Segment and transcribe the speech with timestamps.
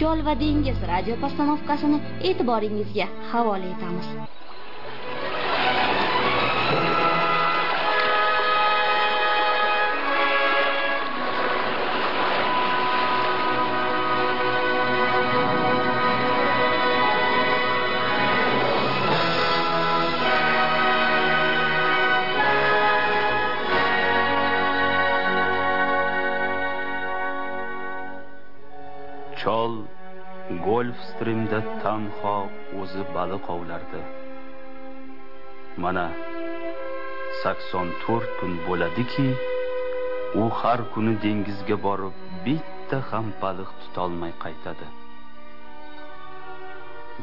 [0.00, 1.98] chol va dengiz radio postanovkasini
[2.28, 4.39] e'tiboringizga havola etamiz.
[32.00, 32.36] Tanho
[32.80, 34.00] o'zi baliq ovlardi
[35.82, 36.04] mana
[37.42, 39.26] sakson to'rt kun bo'ladiki
[40.42, 44.86] u har kuni dengizga borib bitta ham baliq tutolmay qaytadi.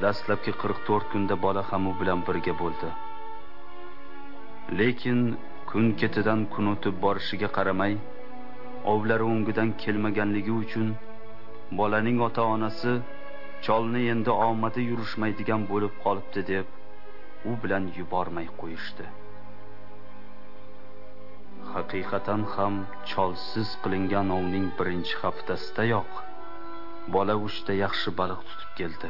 [0.01, 2.89] Dastlabki qirq to'rt kunda bola ham u bilan birga bo'ldi.
[4.79, 5.19] Lekin
[5.69, 7.93] kun ketidan kun o'tib borishiga qaramay
[8.93, 10.87] ovlari o'ngidan kelmaganligi uchun
[11.79, 12.91] bolaning ota onasi
[13.65, 16.67] cholni endi omadi yurishmaydigan bo'lib qolibdi deb
[17.49, 19.05] u bilan yubormay qo'yishdi.
[21.73, 22.75] Haqiqatan ham
[23.11, 26.11] cholsiz qilingan ovning birinchi haftasidayoq
[27.15, 29.09] bola uchta yaxshi baliq tutib keldi.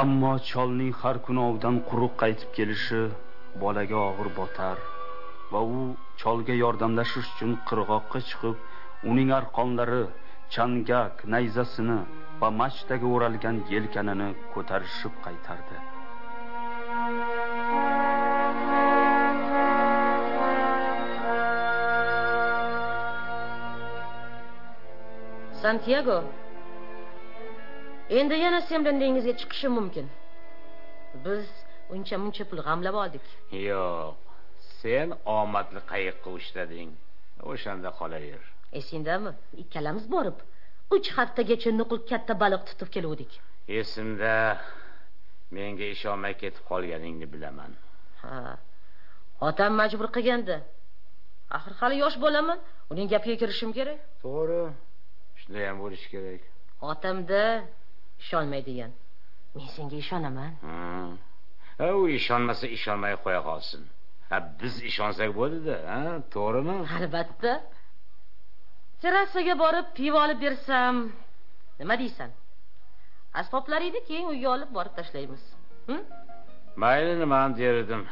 [0.00, 3.02] Ammo cholning har kuni ovdan quruq qaytib kelishi
[3.62, 4.76] bolaga og'ir botar
[5.52, 5.80] va u
[6.20, 8.56] cholga yordamlashish uchun qirg'oqqa chiqib
[9.10, 10.02] uning arqonlari
[10.54, 11.98] changak nayzasini
[12.42, 15.76] va machtaga o'ralgan yelkanini ko'tarishib qaytardi.
[25.62, 26.18] Santiago
[28.20, 30.06] endi yana sen bilan dengizga chiqishim mumkin.
[31.24, 31.44] Biz
[31.94, 33.26] uncha muncha pul g'amlab oldik.
[33.68, 34.14] Yo'q
[34.80, 35.08] sen
[35.40, 36.90] omadli qayiqqa ushlading
[37.52, 38.42] o'shanda qolaver.
[38.80, 39.30] Esingdami?
[39.62, 40.36] Ikkalamiz borib
[40.94, 43.32] uch haftagacha nuqul katta baliq tutib keluvdik.
[43.80, 44.34] Esimda
[45.54, 47.72] menga ishonmay ketib qolganingni bilaman.
[48.22, 48.36] Ha
[49.48, 50.56] otam majbur qilgandi.
[51.56, 52.58] Axir hali yosh bolaman
[52.92, 53.98] uning gapiga kirishim kerak.
[54.24, 54.60] To'g'ri
[55.40, 56.42] shunday ham bo'lishi kerak.
[56.90, 57.42] Otamda
[58.22, 58.92] ishonmaydigan
[59.54, 60.52] men senga ishonaman.
[61.80, 63.82] Ha u ishonmasa ishonmay qo'ya qolsin.
[64.60, 65.76] Biz ishonsak bo'ldida
[66.34, 66.76] to'g'rimi?
[66.98, 67.52] Albatta
[69.02, 70.96] terrasaga borib pivo olib bersam
[71.80, 72.30] nima deysan
[73.40, 75.42] asboblaringni keyin uyga olib borib tashlaymiz
[76.82, 78.02] mayli nima ham der edim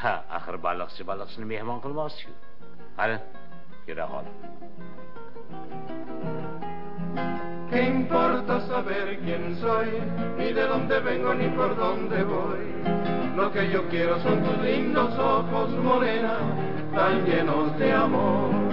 [0.00, 2.34] ha axir baliqchi baliqchini mehmon qilmoqchiku
[2.98, 3.16] qani
[3.88, 4.26] yura qol
[7.70, 9.88] ¿Qué importa saber quién soy?
[10.38, 12.64] Ni de dónde vengo ni por dónde voy.
[13.38, 16.36] Lo que yo quiero son tus lindos ojos, morena,
[16.94, 18.71] tan llenos de amor.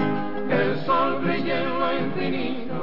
[0.62, 2.82] El sol brilla en lo infinito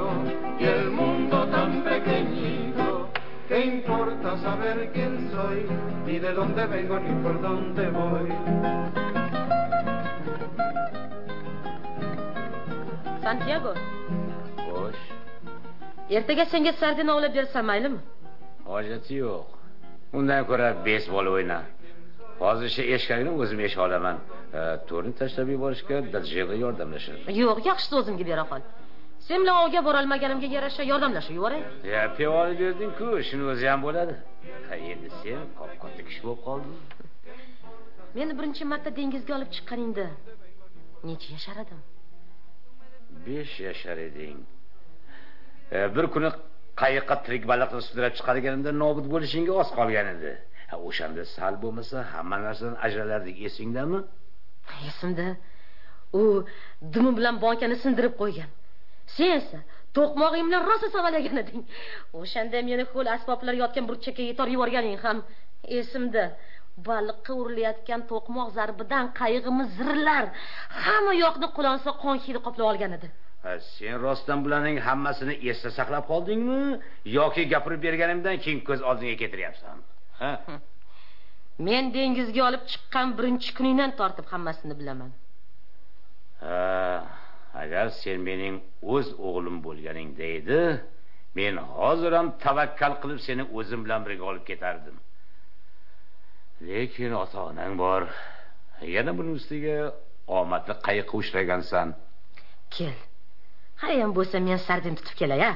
[0.59, 3.09] y el mundo tan pequeñito.
[3.47, 5.65] ¿Qué importa saber quién soy?
[6.05, 8.29] Ni de dónde vengo ni por dónde voy.
[13.27, 13.73] santiago
[14.65, 15.03] xo'sh
[16.17, 17.99] ertaga senga sardina ovlab bersam maylimi
[18.67, 19.47] hojati yo'q
[20.19, 21.57] undan ko'ra beysbol o'yna
[22.43, 24.17] hozir shu eshkakni o'zim esha olaman.
[24.89, 28.61] To'rni tashlab yuborishga dadjiyga yordamlashadi yo'q yaxshisi o'zimga bera qol.
[29.27, 31.61] Sen bilan ovga borolmaganimga yarasha yordamlashib yuboray.
[31.93, 34.13] Ya pivo olib berding-ku shuni o'zi ham bo'ladi.
[34.69, 36.77] Ha endi sen qop katta kishi bo'lib qolding.
[38.17, 40.05] Meni birinchi marta dengizga olib chiqqaningda
[41.07, 41.79] necha yashar edim?
[43.25, 44.37] Besh yashar eding.
[45.75, 46.29] E, bir kuni
[46.81, 50.31] qayiqqa tirik baliqni sudrab chiqarganimda nobud bo'lishingga oz qolgan edi
[50.75, 53.99] o'shanda sal bo'lmasa hamma narsadan ajralardik esingdami?
[54.89, 55.27] Esimda.
[56.19, 56.21] U
[56.93, 58.49] dumi bilan bonkani sindirib qo'ygan.
[59.15, 59.59] Sen esa
[59.97, 61.61] to'qmog'ing bilan rosa savalagan eding
[62.21, 65.17] o'shanda meni ho'l asboblar yotgan burchakka yetor yuborganing ham
[65.79, 66.25] esimda.
[66.87, 70.25] Baliqqa urilayotgan to'qmoq zarbidan qayig'imiz zirillar
[70.85, 73.07] hamma yoqni qulansa qon hidi qoplab olgan edi.
[73.75, 76.59] Sen rostdan bularning hammasini esda saqlab qoldingmi
[77.19, 79.77] yoki gapirib berganimdan keyin ko'z oldingga keltiryapsan
[80.21, 80.31] ha.
[81.67, 85.11] Men dengizga olib chiqqan birinchi kuningdan tortib hammasini bilaman.
[86.41, 86.59] Ha,
[87.63, 88.55] agar sen mening
[88.93, 90.61] o'z o'g'lim bo'lganingda edi
[91.37, 94.97] men hozir ham tavakkal qilib seni o'zim bilan birga olib ketardim.
[96.67, 98.01] Lekin ota onang bor
[98.95, 99.77] yana buning ustiga
[100.39, 101.87] omadli qayiqqa uchragansan.
[102.75, 102.97] Kel.
[103.83, 105.53] Hayam bo'lsa men sardin tutib kelay a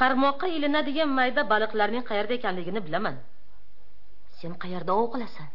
[0.00, 3.16] qarmoqqa ilinadigan mayda baliqlarning qayerda ekanligini bilaman
[4.44, 5.48] sen qayerda ov qilasan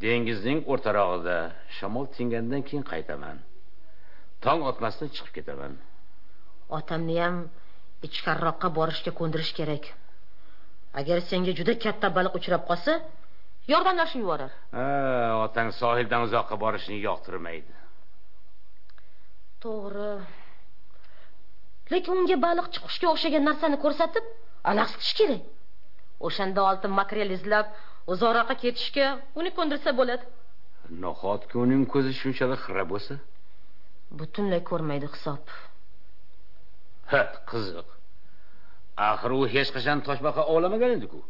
[0.00, 1.36] dengizning o'rtarog'ida
[1.78, 3.38] shamol tingandan keyin qaytaman.
[4.44, 5.72] Tong otmasdan chiqib ketaman.
[6.78, 7.36] Otamni ham
[8.06, 9.84] ichkariroqqa borishga ko'ndirish kerak.
[11.00, 12.92] Agar senga juda katta baliq uchrab qolsa
[13.72, 14.52] yordamlashib yuborar.
[14.76, 14.86] Ha,
[15.46, 17.72] otang sohildan uzoqqa borishni yoqtirmaydi.
[19.64, 20.12] To'g'ri.
[21.92, 24.24] Lekin unga baliq chiqishga o'xshagan narsani ko'rsatib
[24.70, 25.55] alahsitish kerak
[26.26, 27.66] o'shanda oltin makrel izlab
[28.12, 29.06] uzoqroqqa ketishga
[29.38, 30.24] uni ko'ndirsa bo'ladi.
[31.04, 33.14] Nahotki uning ko'zi shunchalik xira bo'lsa?
[34.18, 35.44] Butunlay ko'rmaydi hisob.
[37.10, 37.20] Ha
[37.50, 37.88] qiziq.
[39.10, 41.20] Axir u hech qachon toshbaqa ovlamagan edi-ku.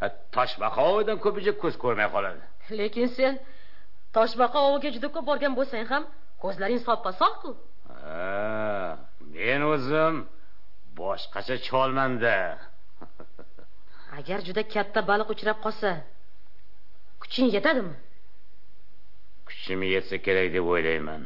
[0.00, 0.06] Ha,
[0.36, 2.42] toshbaqa ovidan ko'pincha ko'z ko'rmay qoladi.
[2.80, 3.38] Lekin sen
[4.16, 6.02] toshbaqa oviga juda ko'p borgan bo'lsang ham
[6.42, 7.50] ko'zlaring soppa sog'ku
[8.02, 8.96] Ha,
[9.34, 10.14] men o'zim
[10.98, 12.36] boshqacha cholmanda
[14.18, 15.90] agar juda katta baliq uchrab qolsa
[17.22, 17.94] kuching yetadimi?
[19.48, 21.22] Kuchim yetsa kerak deb o'ylayman.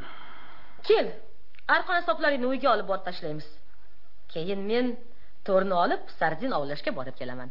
[0.88, 1.06] Kel
[1.74, 3.48] arqon asboblaringni uyga olib borib tashlaymiz.
[4.32, 4.86] Keyin men
[5.46, 7.50] to'rni olib sardin ovlashga borib kelaman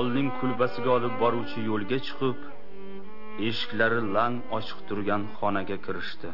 [0.00, 2.38] cholning kulbasiga olib boruvchi yo'lga chiqib
[3.48, 6.30] eshiklari lang ochiq turgan xonaga kirishdi.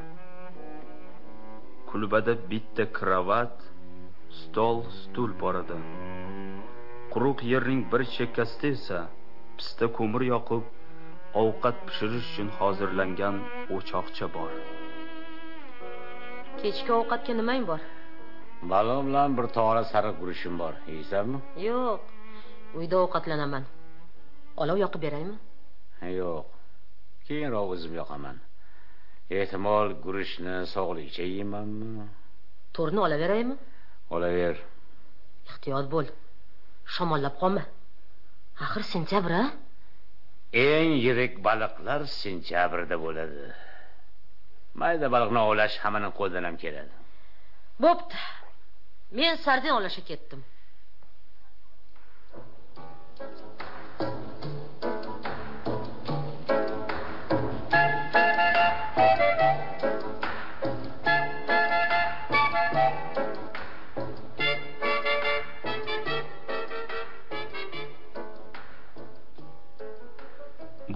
[1.88, 3.54] Kulbada bitta kravat
[4.40, 5.78] stol stul bor edi.
[7.12, 9.00] Quruq yerning bir chekkasida esa
[9.58, 10.64] pista ko'mir yoqib
[11.42, 13.36] ovqat pishirish uchun hozirlangan
[13.76, 14.50] o'choqcha bor.
[16.60, 17.80] Kechki ovqatga nimang bor?
[18.72, 20.74] Baliq bilan bir tog'ora sariq guruchim bor.
[20.94, 21.38] Yeysanmi
[21.70, 22.15] yo'q
[22.78, 23.64] uyda ovqatlanaman.
[24.62, 25.36] Olov yoqib beraymi?
[26.20, 26.46] Yo'q.
[27.26, 28.36] Keyinroq o'zim yoqaman.
[29.38, 32.06] Ehtimol guruchni sog'ligicha yeymanmi?
[32.76, 33.56] To'rni olaveraymi?
[34.14, 34.56] Olaver.
[35.50, 36.06] Ehtiyot bo'l.
[36.94, 37.64] Shamollab qolma.
[38.64, 39.44] Axir sentyabr a
[40.66, 43.46] eng yirik baliqlar sentyabrda bo'ladi.
[44.80, 46.94] Mayda baliqni ovlash hammaning qo'lidan ham keladi.
[47.84, 48.18] Bo'pti.
[49.18, 50.40] Men sardin ovlashga ketdim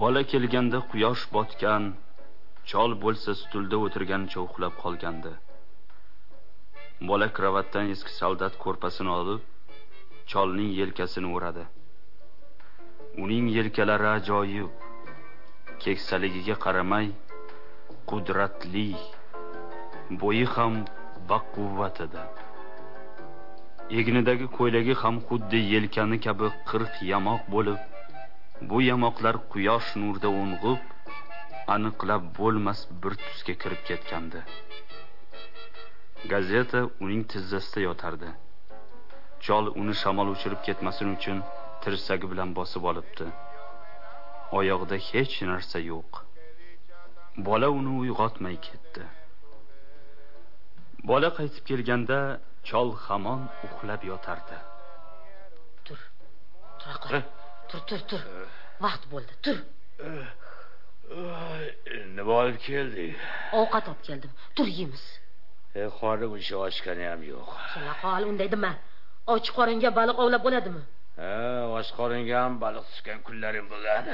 [0.01, 1.83] bola kelganda quyosh botgan
[2.69, 5.33] chol bo'lsa stulda o'tirganicha uxlab qolgandi.
[7.09, 9.41] Bola kravatdan eski soldat ko'rpasini olib
[10.31, 11.65] cholning yelkasini o'radi.
[13.23, 14.69] Uning yelkalari ajoyib
[15.83, 17.07] keksaligiga qaramay
[18.09, 18.87] qudratli
[20.23, 20.73] bo'yi ham
[21.29, 22.25] baquvvat edi
[23.99, 27.90] egnidagi ko'ylagi ham xuddi yelkani kabi qirq yamoq bo'lib
[28.69, 30.81] bu yamoqlar quyosh nurida o'ng'ib
[31.75, 34.41] aniqlab bo'lmas bir tusga kirib ketgandi.
[36.31, 38.29] Gazeta uning tizzasida yotardi.
[39.45, 41.39] Chol uni shamol uchirib ketmasin uchun
[41.83, 43.25] tirsagi bilan bosib olibdi.
[44.59, 46.21] Oyog'ida hech narsa yo'q.
[47.47, 49.03] Bola uni uyg'otmay ketdi.
[51.09, 52.17] Bola qaytib kelganda
[52.69, 54.57] chol hamon uxlab yotardi.
[55.85, 55.99] Tur
[56.79, 57.23] tura qol
[57.69, 58.21] tur tur tur
[58.85, 59.33] vaqt bo'ldi.
[59.45, 59.57] Tur.
[62.17, 63.15] Nima olib kelding?
[63.59, 64.31] Ovqat olib keldim.
[64.55, 65.03] Tur yeymiz.
[65.75, 67.49] E, qornim uncha ochgani ham yo'q.
[67.73, 68.71] Kela qol unday dema
[69.33, 70.81] och qoringa baliq ovlab bo'ladimi?
[71.19, 71.33] Ha
[71.77, 74.05] och qoringa ham baliq tutgan kunlarim bo'lgan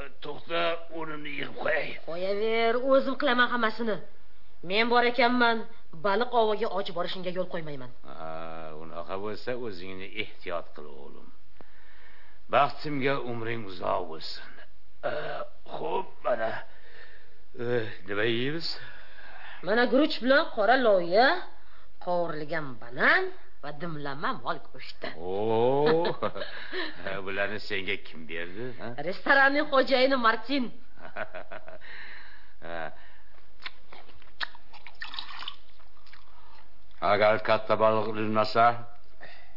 [0.00, 0.60] E, to'xta
[0.98, 1.88] o'rnimni yig'ib qo'yay.
[2.08, 3.96] Qo'yaver o'zim qilaman hammasini.
[4.70, 5.56] Men bor ekanman
[6.06, 7.90] baliq oviga och borishingga yo'l qo'ymayman.
[8.08, 8.30] Ha,
[8.82, 11.26] unaqa bo'lsa o'zingni ehtiyot qil o'g'lim
[12.52, 14.52] baxtimga umring uzoq bo'lsin.
[15.76, 16.50] Xo'p mana
[17.60, 17.64] e,
[18.08, 18.68] nima yeymiz?
[19.66, 21.28] Mana guruch bilan qora loviya
[22.04, 23.22] qovurilgan banan
[23.62, 25.32] va dimlama mol go'shti o
[27.26, 28.64] bularni senga kim berdi
[29.08, 30.64] restoranning xo'jayini martin.
[37.12, 38.66] Agar katta baliq ilinmasa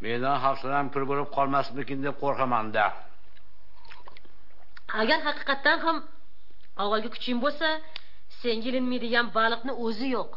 [0.04, 2.86] mendan hafsalam pir bo'lib qolmasmikin deb qo'rqamanda
[5.02, 5.98] agar haqiqatdan ham
[6.84, 7.68] avvalgi kuching bo'lsa
[8.42, 10.32] senga ilinmaydigan baliqni o'zi yo'q.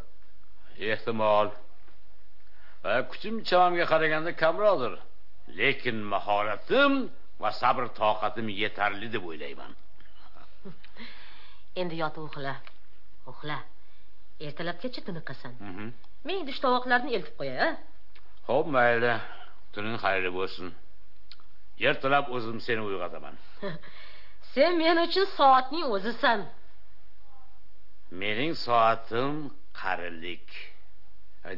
[0.92, 1.48] Ehtimol.
[2.84, 4.94] Va kuchim chamamga qaraganda kamroqdir.
[5.58, 6.92] Lekin mahoratim
[7.42, 9.72] va sabr toqatim yetarli deb o'ylayman.
[11.80, 12.54] Endi yotib uxla
[13.30, 13.58] uxla
[14.46, 15.86] ertalabgacha tiniqasan Mhm.
[16.26, 17.70] men idish tovoqlarni eltib qo'yay a
[18.48, 19.14] Xo'p, mayli.
[19.74, 20.68] Tuning xayrli bo'lsin.
[21.88, 23.34] Ertalab o'zim seni uyg'otaman.
[24.54, 26.40] sen men uchun soatning o'zisan
[28.20, 29.34] Mening soatim
[29.80, 30.46] qarilik.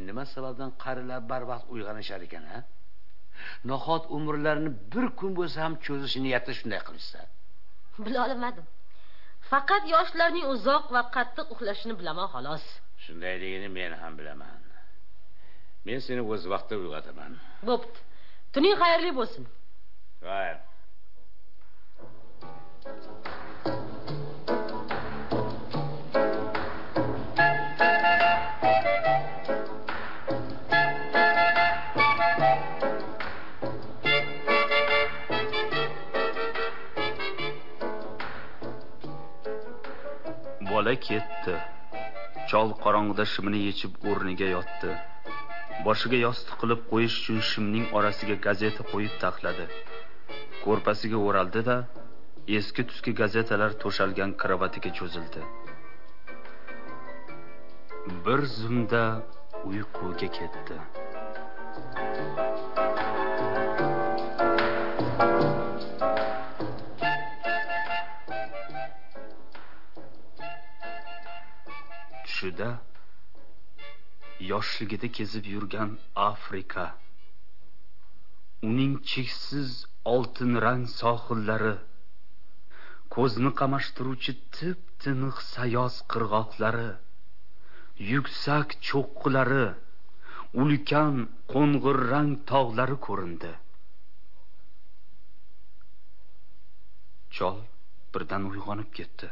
[0.09, 2.59] Nima sababdan qarilar barvaqt uyg'onishar ekan, ha?
[3.71, 7.21] Nahot umrlarini bir kun bo'lsa ham cho'zish niyatida shunday qilishsa.
[8.05, 8.67] bilolmadim
[9.51, 12.65] faqat yoshlarning uzoq va qattiq uxlashini bilaman xolos
[13.05, 14.62] Shundayligini men ham bilaman.
[15.89, 17.33] Men seni o'z vaqtida uyg'otaman.
[17.71, 18.01] bo'pti
[18.55, 19.49] tuning xayrli bo'lsin
[20.29, 20.61] Xayr.
[40.73, 41.55] bola ketdi
[42.51, 44.93] chol qorong'ida shimini yechib o'rniga yotdi
[45.87, 49.67] boshiga yostiq qilib qo'yish uchun shimning orasiga gazeta qo'yib taxladi.
[50.65, 51.77] Ko'rpasiga o'raldi da
[52.59, 55.43] eski tuski gazetalar to'shalgan karavatiga cho'zildi.
[58.27, 59.03] Bir zumda
[59.71, 60.77] uyquga ketdi.
[72.25, 72.71] Tushida
[74.51, 75.91] yoshligida kezib yurgan
[76.31, 76.85] afrika.
[78.69, 79.71] Uning cheksiz
[80.15, 81.75] oltin rang sohillari
[83.15, 86.91] ko'zni qamashtiruvchi tip tiniq sayoz qirg'oqlari
[88.13, 89.67] yuksak cho'qqilari
[90.63, 91.15] ulkan
[91.53, 93.53] qo'ng'ir rang tog'lari ko'rindi.
[97.37, 97.59] Chol
[98.15, 99.29] birdan uyg'onib ketdi.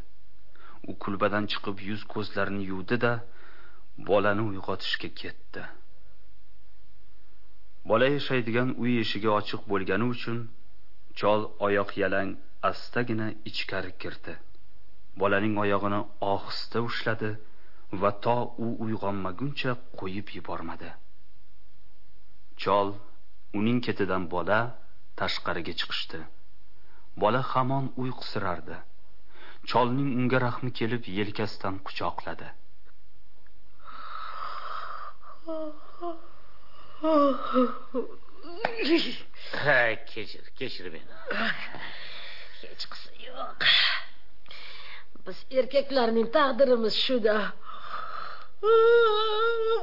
[0.89, 3.13] U kulbadan chiqib yuz ko'zlarini yuvdi da
[4.09, 5.63] bolani uyg'otishga ketdi.
[7.91, 10.39] Bola yashaydigan uy eshigi ochiq bo'lgani uchun
[11.19, 12.31] chol oyoq yalang
[12.71, 14.35] astagina ichkari kirdi.
[15.21, 16.01] Bolaning oyog'ini
[16.33, 17.31] ohista ushladi
[18.03, 20.91] va to u uyg'onmaguncha qo'yib yubormadi.
[22.63, 22.89] Chol
[23.59, 24.61] uning ketidan bola
[25.21, 26.21] tashqariga chiqishdi.
[27.23, 28.77] Bola hamon uyqusirardi.
[29.71, 32.49] Cholning unga rahmi kelib yelkasidan quchoqladi.
[39.65, 39.79] Ha,
[40.11, 41.15] kechir, kechir meni.
[42.63, 43.63] hech qisi yo'q
[45.27, 47.37] biz erkaklarning taqdirimiz shuda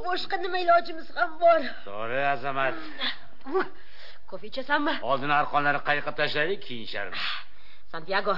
[0.07, 2.75] boshqa nima ilojimiz ham bor To'g'ri, azamat.
[4.29, 7.13] kofe ichasanmi Oldin arqonlarni qayiqqa tashlaylik, keyin sharm.
[7.93, 8.35] santiago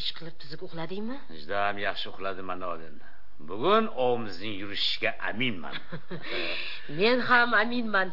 [0.00, 2.94] ish qilib tuzuk uxladingmi Juda ham yaxshi uxladim mana oldin.
[3.38, 5.74] Bugun ovimizning yurishiga aminman.
[7.00, 8.12] men ham aminman.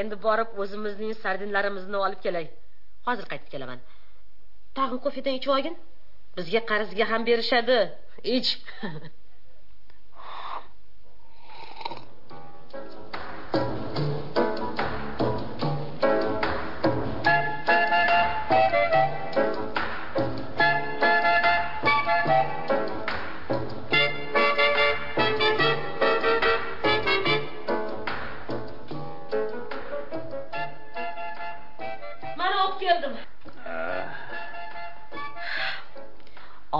[0.00, 2.46] Endi borib o'zimizning sardinlarimizni olib kelay.
[3.06, 3.82] Hozir qaytib kelaman.
[4.78, 5.76] Tag'in kofedan ichib olgin.
[6.36, 7.78] Bizga qarzga ham berishadi.
[8.36, 8.50] Ich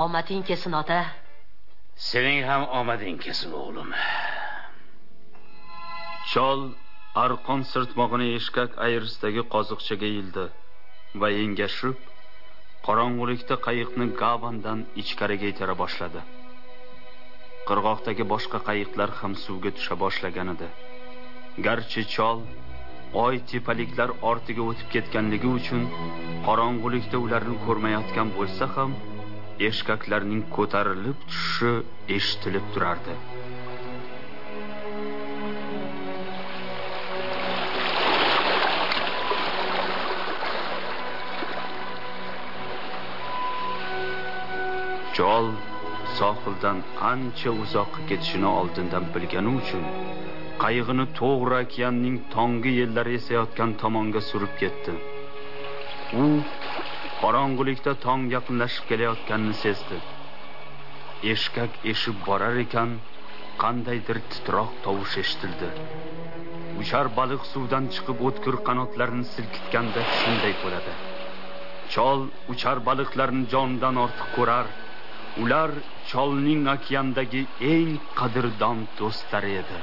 [0.04, 1.00] omading kelsin ota.
[2.10, 3.90] Sening ham omading kelsin o'g'lim.
[6.32, 6.60] chol
[7.24, 10.44] arqon sirtmog'ini eshkak ayirsidagi qoziqchaga yildi
[11.20, 11.96] va engashib
[12.86, 16.20] qorong'ulikda qayiqni gavandan ichkariga itara boshladi.
[17.68, 20.68] Qirg'oqdagi boshqa qayiqlar ham suvga tusha boshlagan edi.
[21.66, 22.38] Garchi chol
[23.24, 25.82] oy tepaliklar ortiga o'tib ketganligi uchun
[26.46, 28.90] qorong'ulikda ularni ko'rmayotgan bo'lsa ham
[29.68, 31.72] eshkaklarning ko'tarilib tushishi
[32.16, 33.14] eshitilib turardi.
[45.16, 45.46] Chol
[46.18, 46.78] sohildan
[47.12, 49.84] ancha uzoqqa ketishini oldindan bilgani uchun
[50.62, 54.94] qayig'ini to'g'ri okeanning tonggi yellari esayotgan tomonga surib ketdi.
[56.22, 56.24] U
[57.24, 59.98] qorong'ulikda tong yaqinlashib kelayotganini sezdi.
[61.32, 62.90] Eshkak eshib borar ekan
[63.62, 65.70] qandaydir titroq tovush eshitildi.
[66.82, 70.94] Uchar baliq suvdan chiqib o'tkir qanotlarini silkitganda shunday bo'ladi.
[71.94, 74.66] Chol uchar baliqlarni jonidan ortiq ko'rar.
[75.42, 75.70] Ular
[76.10, 79.78] cholning okeandagi eng qadrdon do'stlari edi.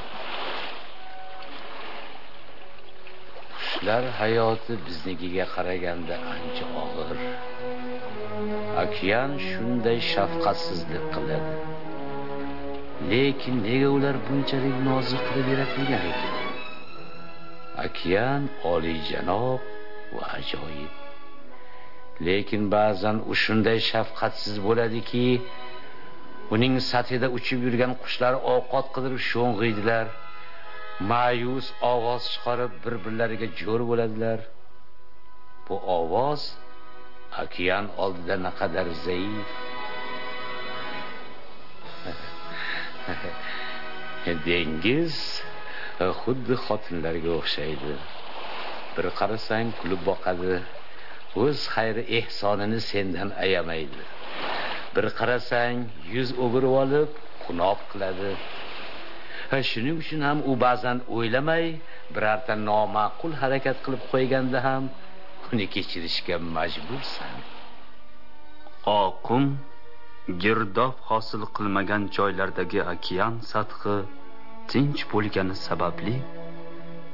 [3.61, 7.19] Qushlar hayoti biznikiga qaraganda ancha og'ir.
[8.83, 11.53] Okean shunday shafqatsizlik qiladi.
[13.11, 16.33] Lekin nega ular bunchalik nozik qilib yaratilgan ekan?
[17.85, 19.61] Okean oliyjanob
[20.15, 20.93] va ajoyib.
[22.27, 25.25] Lekin ba'zan u shunday shafqatsiz bo'ladiki
[26.55, 30.05] uning sathida uchib yurgan qushlar ovqat qidirib sho'ng'iydilar.
[31.09, 34.39] Ma'yus ovoz chiqarib bir birlariga jo'r bo'ladilar.
[35.67, 36.41] Bu ovoz
[37.43, 39.49] okean oldida naqadar zaif.
[44.47, 45.15] Dengiz
[46.21, 47.93] xuddi xotinlarga o'xshaydi.
[48.95, 50.55] Bir qarasang kulib boqadi.
[51.43, 54.01] O'z xayri ehsonini sendan ayamaydi.
[54.95, 55.77] Bir qarasang
[56.15, 57.09] yuz o'girib olib
[57.43, 58.31] xunob qiladi.
[59.69, 61.65] Shuning uchun ham u ba'zan o'ylamay
[62.15, 64.83] birorta noma'qul harakat qilib qo'yganda ham
[65.51, 67.37] uni kechirishga majbursan.
[69.01, 69.43] Oqum
[70.43, 73.95] girdob hosil qilmagan joylardagi okean sathi
[74.71, 76.15] tinch bo'lgani sababli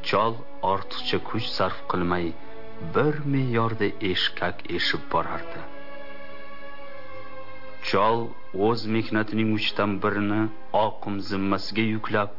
[0.09, 0.33] chol
[0.73, 2.25] ortiqcha kuch sarf qilmay
[2.95, 5.61] bir me'yorda eshkak eshib borardi.
[7.89, 8.27] Chol
[8.67, 10.41] o'z mehnatining uchdan birini
[10.85, 12.29] oqim zimmasiga yuklab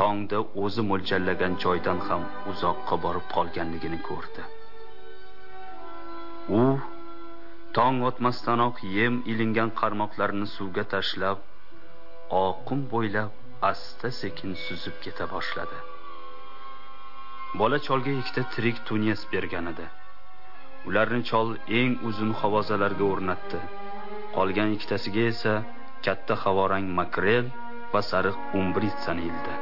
[0.00, 4.42] tongda o'zi mo'ljallagan joydan ham uzoqqa borib qolganligini ko'rdi.
[6.60, 6.62] U
[7.76, 11.38] tong otmasdanoq yem ilingan qarmoqlarini suvga tashlab
[12.46, 13.30] oqim bo'ylab
[13.72, 15.78] asta sekin suzib keta boshladi.
[17.60, 19.86] Bola cholga ikkita tirik tunyas bergan edi.
[20.88, 21.48] Ularni chol
[21.80, 23.60] eng uzun havozalarga o'rnatdi.
[24.36, 25.54] Qolgan ikkitasiga esa
[26.04, 27.46] katta havorang makrel
[27.92, 29.60] va sariq umbritsani ildi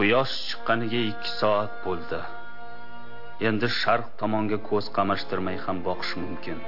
[0.00, 2.18] quyosh chiqqaniga ikki soat bo'ldi.
[3.48, 6.62] Endi sharq tomonga ko'z qamashtirmay ham boqish mumkin.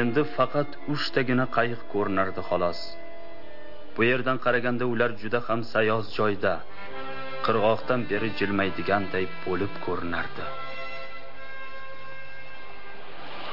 [0.00, 2.80] Endi faqat uchtagina qayiq ko'rinardi xolos.
[3.94, 6.54] Bu yerdan qaraganda ular juda ham sayoz joyda.
[7.44, 10.52] Qirg'oqdan beri jilmaydiganday bo'lib ko'rinardi.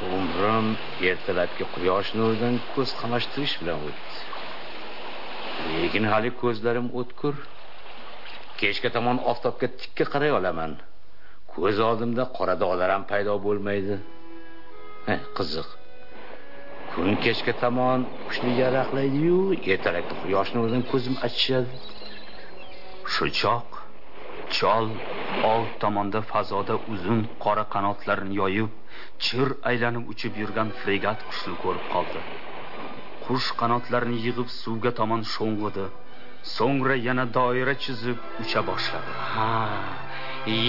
[0.08, 0.68] Umrim
[1.10, 4.20] ertalabki quyosh nuridan ko'z qamashtirish bilan o'tdi.
[5.82, 7.36] Lekin hali ko'zlarim o'tkir
[8.60, 10.72] kechga tomon oftobga tikka qaray olaman.
[11.54, 13.96] Ko'z oldimda qora dog'lar ham paydo bo'lmaydi.
[15.38, 15.68] Qiziq.
[16.92, 19.40] Kun kechga tomon kuchli yaraqlaydiyu
[19.74, 21.74] ertalabki quyosh nuridan ko'zim achishadi.
[23.14, 23.79] Shu choq
[24.58, 24.86] chol
[25.52, 28.70] old tomonda fazoda uzun qora qanotlarini yoyib
[29.26, 32.22] chir aylanib uchib yurgan fregat qushni ko'rib qoldi.
[33.26, 35.86] Qush qanotlarini yig'ib suvga tomon sho'ng'idi.
[36.56, 39.12] So'ngra yana doira chizib ucha boshladi.
[39.34, 39.52] Ha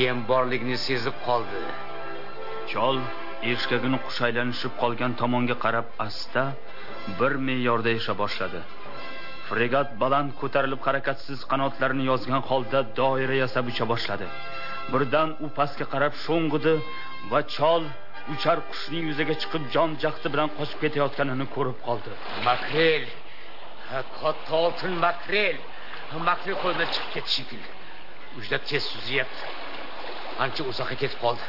[0.01, 1.63] yem borligini sezib qoldi.
[2.73, 3.01] Chol
[3.53, 6.45] eshkagini qush aylanishib qolgan tomonga qarab asta
[7.19, 8.61] bir me'yorda esha boshladi
[9.51, 14.27] fregat baland ko'tarilib harakatsiz qanotlarini yozgan holda doira yasab ucha boshladi.
[14.93, 16.75] Birdan u pastga qarab sho'ng'idi
[17.31, 17.83] va chol
[18.35, 22.11] uchar qushning yuzaga chiqib jon jahdi bilan qochib ketayotganini ko'rib qoldi.
[22.51, 23.05] Makrel
[24.21, 25.57] katta oltin makrel
[26.29, 27.69] makrel qo'limdan chiqib ketdi shekilli.
[28.43, 29.45] Juda tez suzyapti.
[30.45, 31.47] Ancha uzoqqa ketib qoldi.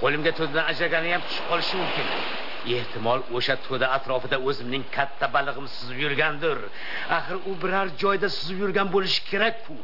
[0.00, 2.08] Qo'limga to'dadan ajragani ham tushib qolishi mumkin.
[2.78, 6.58] Ehtimol o'sha to'da atrofida o'zimning katta balig'im suzib yurgandir.
[7.18, 9.76] Axir u biror joyda suzib yurgan bo'lishi kerak-ku.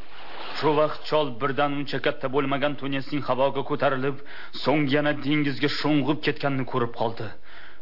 [0.58, 4.16] Shu vaqt chol birdan uncha katta bo'lmagan tunesning havoga ko'tarilib
[4.64, 7.26] so'ng yana dengizga sho'ng'ib ketganini ko'rib qoldi.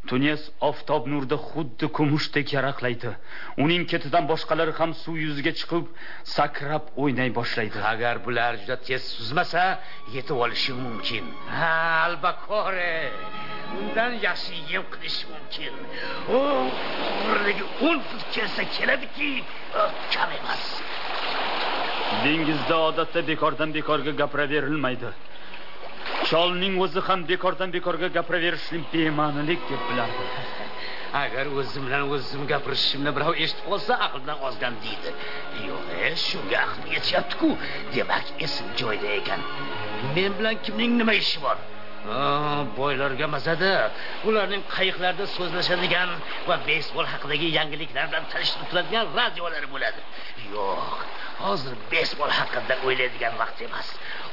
[0.08, 3.10] Tunes oftob nurida xuddi kumushdek yaraqlaydi.
[3.64, 5.84] Uning ketidan boshqalari ham suv yuziga chiqib
[6.36, 7.78] sakrab o'ynay boshlaydi.
[7.92, 9.64] Agar bular juda tez suzmasa
[10.16, 11.24] yetib olishi mumkin.
[11.58, 11.72] Ha
[12.06, 12.94] albakore
[13.80, 15.74] undan yaxshi yem qilish mumkin.
[16.36, 16.38] U
[17.24, 19.30] umrligi o'n fut kelsa keladiki
[20.14, 20.64] kam emas.
[22.24, 25.10] Dengizda odatda bekordan bekorga gapiraverilmaydi
[26.28, 30.24] cholning o'zi ham bekordan bekorga gapiraverishni bema'nilik deb bilardi.
[31.24, 35.10] Agar o'zim bilan o'zim gapirishimni birov eshitib qolsa aqldan ozgan deydi.
[35.68, 37.50] Yo'q e shunga aqlim yetishyaptiku
[37.94, 39.40] demak esim joyida ekan.
[40.16, 41.56] Men bilan kimning nima ishi bor?
[42.78, 43.72] Boylarga mazada
[44.28, 46.10] ularning qayiqlarda so'zlashadigan
[46.48, 50.00] va beysbol haqidagi yangiliklar bilan tanishtirib turadigan radiolari bo'ladi.
[50.54, 50.82] Yo'q
[51.44, 53.88] hozir beysbol haqida o'ylaydigan vaqt emas.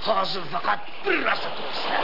[0.07, 1.99] Hozir faqat bir narsa to'g'risida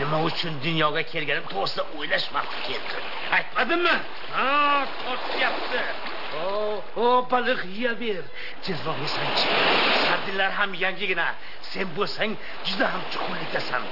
[0.00, 2.96] nima uchun dunyoga kelganim to'g'risida o'ylash vaqti keldi.
[3.38, 3.96] Aytmadimmi?
[4.36, 4.50] Ha
[5.02, 5.80] tortyapti
[7.04, 8.24] o baliq yeyaver.
[8.64, 9.48] Tezroq yesanchi
[10.04, 11.28] sardinlar ham yangigina.
[11.70, 12.32] Sen bo'lsang
[12.68, 13.82] juda ham chuqurlikdasan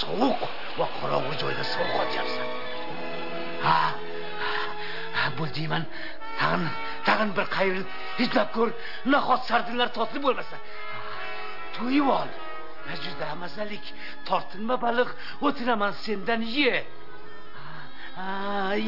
[0.00, 0.40] sovuq
[0.78, 2.48] va qorong'u joyda sovqotyapsan
[3.66, 3.78] ha
[5.38, 5.84] bo'l deyman
[6.40, 6.64] tag'in
[7.08, 7.88] tag'in bir qayrilib
[8.20, 8.70] hidlab ko'r
[9.12, 10.56] nahot sardinlar totli bo'lmasa.
[11.76, 12.30] To'yib ol.
[13.04, 13.86] Juda mazalik
[14.28, 15.10] tortinma baliq
[15.46, 16.74] o'tiraman sendan ye.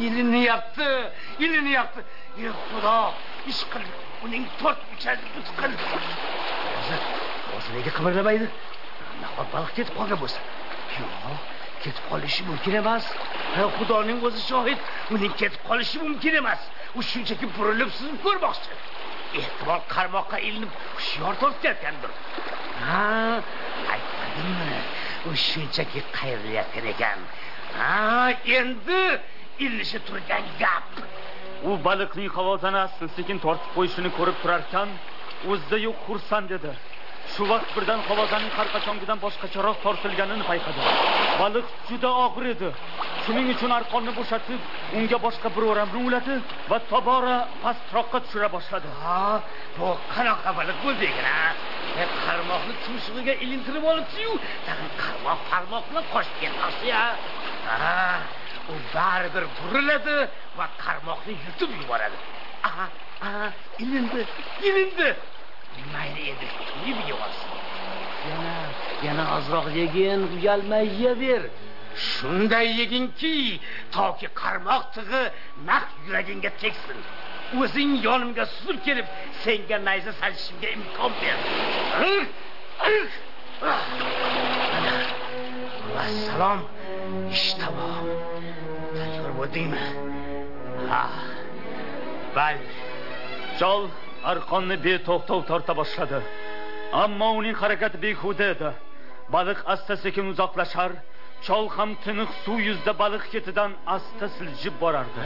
[0.04, 0.88] Ilinyapti
[1.44, 2.00] ilinyapti
[2.42, 2.98] ey xudo
[3.52, 3.84] ish qil
[4.24, 5.26] uning to'rt uchali
[5.58, 5.72] qil.
[6.76, 7.00] Hozir
[7.52, 8.46] hozir nega qimirlamaydi?
[9.22, 10.40] Nahot baliq ketib qolgan bo'lsa?
[11.02, 11.38] Yo'q
[11.82, 13.04] ketib qolishi mumkin emas
[13.78, 14.78] xudoning o'zi shohid
[15.14, 16.60] uning ketib qolishi mumkin emas
[16.98, 18.72] u shunchaki burilib suzib ko'rmoqchi
[19.40, 22.10] ehtimol qarmoqqa ilinib hushyor tortayotgandir
[22.86, 23.04] ha
[23.94, 24.80] aytmadimmi
[25.28, 27.18] u shunchaki qayrilayotgan ekan
[27.78, 27.94] ha
[28.58, 29.02] endi
[29.64, 30.88] ilinishi turgan gap
[31.68, 34.88] u baliqning havozani asta sekin tortib qo'yishini ko'rib turarkan
[35.50, 36.72] o'zida yo'q xursand edi
[37.34, 40.80] shu vaqt birdan havozaning har qachongidan boshqacharoq tortilganini payqadi
[41.40, 42.68] baliq juda og'ir edi.
[43.24, 44.60] Shuning uchun arqonni bo'shatib
[44.98, 46.34] unga boshqa bir o'ramni uladi
[46.70, 49.20] va tobora pastroqqa tushira boshladi ha
[49.78, 54.32] bu qanaqa baliq bo'ldi ekan a qarmoqni tumshug'iga ilintirib olibdiyu.
[54.66, 56.88] Tag'in qarmoq farmoq bilan qochib ketmoqchi
[57.80, 57.96] ha
[58.72, 60.16] u baribir buriladi
[60.58, 62.18] va qarmoqni yutib yuboradi.
[62.68, 62.86] Aha
[63.26, 63.46] aha
[63.84, 64.20] ilindi
[64.68, 65.08] ilindi.
[65.92, 67.50] Mayli endi to'yib yeyorsin
[68.30, 68.54] yana
[69.06, 71.42] yana ozroq yegin uyalmay yeyaver
[72.08, 73.34] shunday yeginki
[73.96, 75.22] toki qarmoq tig'i
[75.70, 76.98] naq yuragingga tegsin.
[77.60, 79.06] O'zing yonimga suzib kelib
[79.44, 81.38] senga nayza sanchishimga imkon ber.
[85.94, 86.60] Vassalom
[87.34, 88.06] ish tamom.
[88.96, 89.82] Tayyor bo'ldingmi
[90.90, 91.02] ha
[92.36, 92.64] bali
[93.58, 93.82] chol
[94.24, 96.20] arqonni beto'xtov torta boshladi.
[97.04, 98.70] Ammo uning harakati behuda edi.
[99.34, 100.90] Baliq asta sekin uzoqlashar
[101.46, 105.20] chol ham tiniq suv yuzida baliq ketidan asta siljib borardi.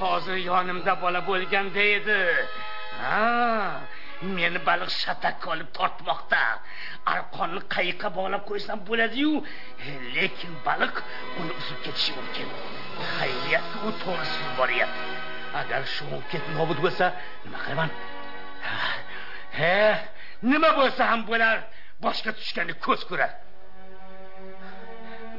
[0.00, 2.20] Hozir yonimda bola bo'lganda edi.
[3.02, 3.80] Ha
[4.36, 6.42] meni baliq shatakka olib tortmoqda.
[7.14, 9.32] Arqonni qayiqqa bog'lab qo'ysam bo'ladiyu
[10.16, 10.94] lekin baliq
[11.40, 12.48] uni uzib ketishi mumkin.
[13.16, 15.35] Xayriyatki u to'g'ri suzib boryapti.
[15.60, 17.06] Agar shu ket nobud bo'lsa
[17.44, 17.90] nima qilaman
[19.58, 19.76] he
[20.52, 21.56] nima bo'lsa ham bo'lar
[22.04, 23.32] boshga tushganni ko'z ko'rar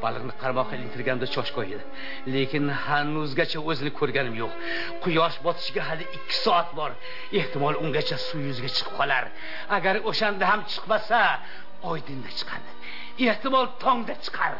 [0.03, 1.85] baliqni qarmoqqa ilintirganimda choshgoh edi
[2.35, 4.53] lekin hanuzgacha o'zini ko'rganim yo'q
[5.03, 6.91] quyosh botishiga hali ikki soat bor
[7.39, 9.23] ehtimol ungacha suv yuziga chiqib qolar
[9.77, 11.21] agar o'shanda ham chiqmasa
[11.91, 12.71] oydinda chiqadi
[13.29, 14.53] ehtimol tongda chiqar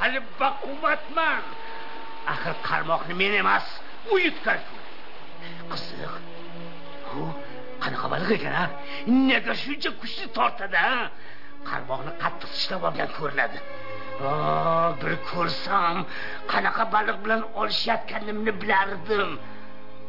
[0.00, 1.42] hali baquvvatman
[2.32, 3.66] axir qarmoqni men emas
[4.12, 4.76] u yutganku
[5.70, 6.12] qiziq
[7.20, 7.22] u
[7.82, 8.64] qanaqa baliq ekan a
[9.28, 10.94] nega shuncha kuchli tortadi a
[11.68, 13.58] qarmoqni qattiq tishlab olgan ko'rinadi.
[15.00, 15.96] Bir ko'rsam
[16.52, 19.30] qanaqa baliq bilan olishayotganimni bilardim.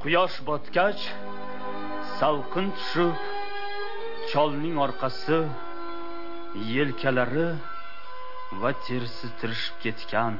[0.02, 1.02] Quyosh botgach
[2.18, 3.18] salqin tushib
[4.32, 5.40] cholning orqasi
[6.76, 7.48] yelkalari
[8.62, 10.34] va terisi tirishib ketgan.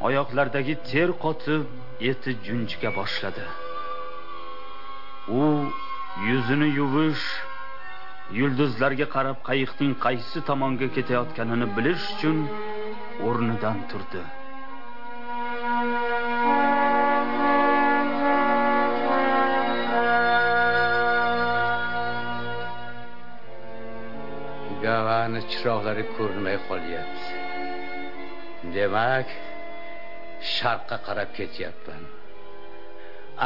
[0.00, 1.64] Oyoqlardagi ter qotib
[2.10, 3.44] eti junjika boshladi.
[5.40, 5.42] U
[6.28, 7.26] yuzini yuvish
[8.38, 12.38] yulduzlarga qarab qayiqning qaysi tomonga ketayotganini bilish uchun
[13.26, 14.22] o'rnidan turdi.
[24.84, 27.30] Gavani chiroqlari ko'rinmay qolyapti.
[28.74, 29.28] Demak
[30.56, 32.02] sharqqa qarab ketyapman.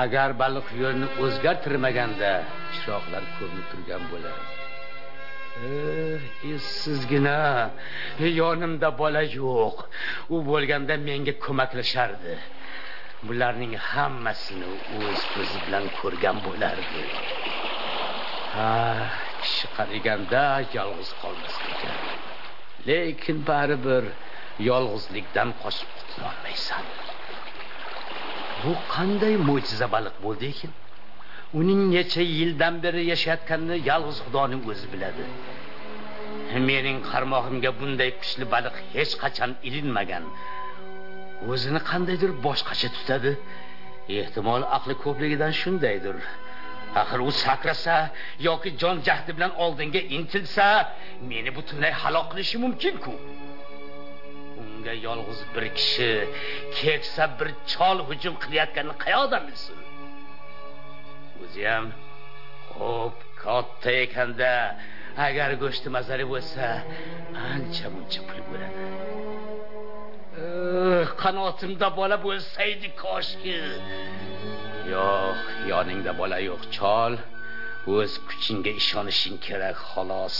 [0.02, 2.32] Agar baliq yo'lni o'zgartirmaganda
[2.76, 4.38] chiroqlar ko'rinib turgan bo'lar.
[5.66, 6.20] Eh,
[6.58, 7.70] sizgina.
[8.40, 9.76] Yonimda bola yo'q.
[10.34, 12.34] U bo'lganda menga ko'maklashardi.
[13.26, 17.02] Bularning hammasini o'z ko'zi bilan ko'rgan bo'lardi.
[18.54, 18.70] Ha
[19.42, 20.42] kishi qariganda
[20.76, 21.98] yolg'iz qolmas ekan.
[22.88, 24.04] Lekin baribir
[24.68, 26.84] yolg'izlikdan qochib qutulolmaysan.
[28.62, 30.72] Bu qanday mo'jiza baliq bo'ldi ekan?
[31.60, 35.24] Uning necha yildan beri yashayotganini yolg'iz xudoning o'zi biladi.
[36.68, 40.24] Mening qarmog'imga bunday kuchli baliq hech qachon ilinmagan.
[41.50, 43.32] O'zini qandaydir boshqacha tutadi.
[44.20, 46.16] Ehtimol aqli ko'pligidan shundaydir.
[47.00, 47.96] Axir u sakrasa
[48.48, 50.66] yoki jon jahdi bilan oldinga intilsa
[51.30, 53.14] meni butunlay halok qilishi mumkin-ku.
[54.78, 56.12] Unga yolg'iz bir kishi
[56.78, 59.78] keksa bir chol hujum qilayotganini qayoqdan bilsin?
[61.42, 61.84] O'ziyam
[62.70, 64.52] xo'p katta ekanda.
[65.26, 66.64] Agar go'shti mazali bo'lsa
[67.52, 68.82] ancha muncha pul bo'ladi.
[71.22, 73.56] Qanotimda bola bo'lsaydi koshki.
[74.94, 75.38] Yo'q
[75.72, 77.12] yoningda bola yo'q chol.
[77.96, 80.38] O'z kuchingga ishonishing kerak xolos.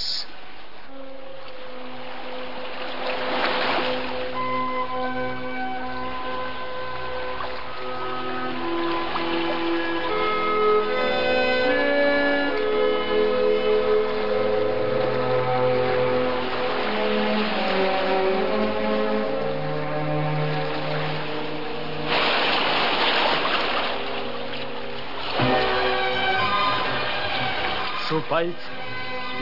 [28.30, 28.60] Payt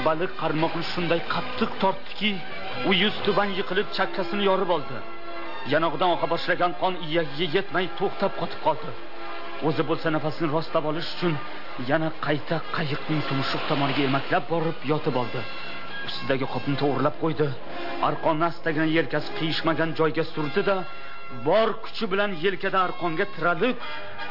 [0.07, 2.33] baliq qarmoqni shunday qattiq tortdiki
[2.88, 4.96] u yuz tuban yiqilib chakkasini yorib oldi.
[5.72, 8.90] Yanog'idan oqa boshlagan qon iyagiga yetmay to'xtab qotib qoldi.
[9.68, 11.35] O'zi bo'lsa nafasini rostlab olish uchun
[11.90, 15.40] yana qayta qayiqning tumshuq tomoniga emaklab borib yotib oldi.
[16.09, 17.46] Ustidagi qopni to'g'irlab qo'ydi.
[18.09, 20.77] Arqonni astagina yelkasi qiyishmagan joyga surdi-da,
[21.46, 23.77] bor kuchi bilan yelkada arqonga tiralib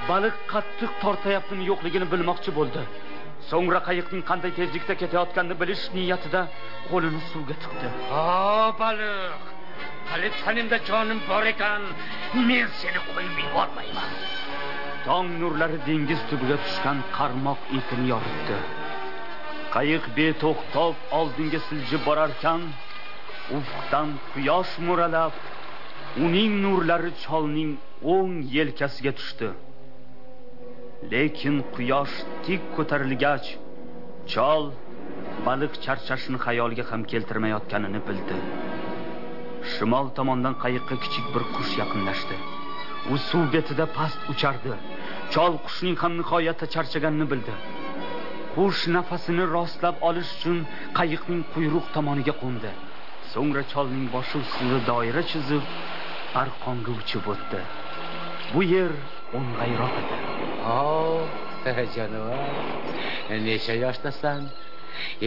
[0.09, 2.81] baliq qattiq tortayaptimi yo'qligini bilmoqchi bo'ldi.
[3.49, 6.41] So'ngra qayiqning qanday tezlikda ketayotganini bilish niyatida
[6.91, 7.87] qo'lini suvga tiqdi.
[8.21, 8.23] O
[8.81, 9.41] baliq!
[10.11, 11.81] Hali tanimda jonim bor ekan.
[12.47, 14.11] Men seni qo'yib yubormayman.
[15.07, 18.57] Tong nurlari dengiz tubiga tushgan qarmoq ipini yoritdi.
[19.75, 22.61] Qayiq beto'xtov oldinga siljib borarkan
[23.57, 25.33] ufqdan quyosh mo'ralab
[26.25, 27.71] uning nurlari cholning
[28.15, 29.49] o'ng yelkasiga tushdi
[31.11, 32.15] lekin quyosh
[32.45, 33.47] tik ko'tarilgach
[34.33, 34.63] chol
[35.47, 38.37] baliq charchashni xayoliga ham keltirmayotganini bildi.
[39.73, 42.35] Shimol tomondan qayiqqa kichik bir qush yaqinlashdi.
[43.13, 44.73] U suv betida past uchardi.
[45.33, 47.53] Chol qushning ham nihoyatda charchaganini bildi.
[48.55, 50.57] Qush nafasini rostlab olish uchun
[50.99, 52.71] qayiqning quyruq tomoniga qo'ndi.
[53.31, 55.63] So'ngra cholning boshi ustida doira chizib
[56.41, 57.61] arqonga uchib o'tdi.
[58.53, 58.91] Bu yer
[59.37, 60.17] o'ng'ayroq edi.
[60.77, 61.25] Oh,
[61.69, 62.49] o jonivor
[63.47, 64.41] necha yoshdasan?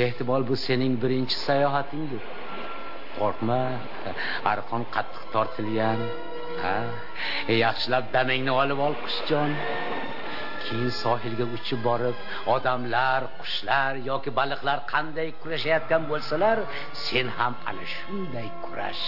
[0.05, 2.23] Ehtimol bu sening birinchi sayohatingdir
[3.19, 3.63] qo'rqma
[4.53, 6.01] arqon qattiq tortilgan.
[6.63, 6.79] Ha
[7.65, 9.51] yaxshilab damingni olib ol qushjon.
[10.65, 12.19] Keyin sohilga uchib borib
[12.55, 16.59] odamlar qushlar yoki baliqlar qanday kurashayotgan bo'lsalar
[17.07, 19.05] sen ham ana shunday kurash.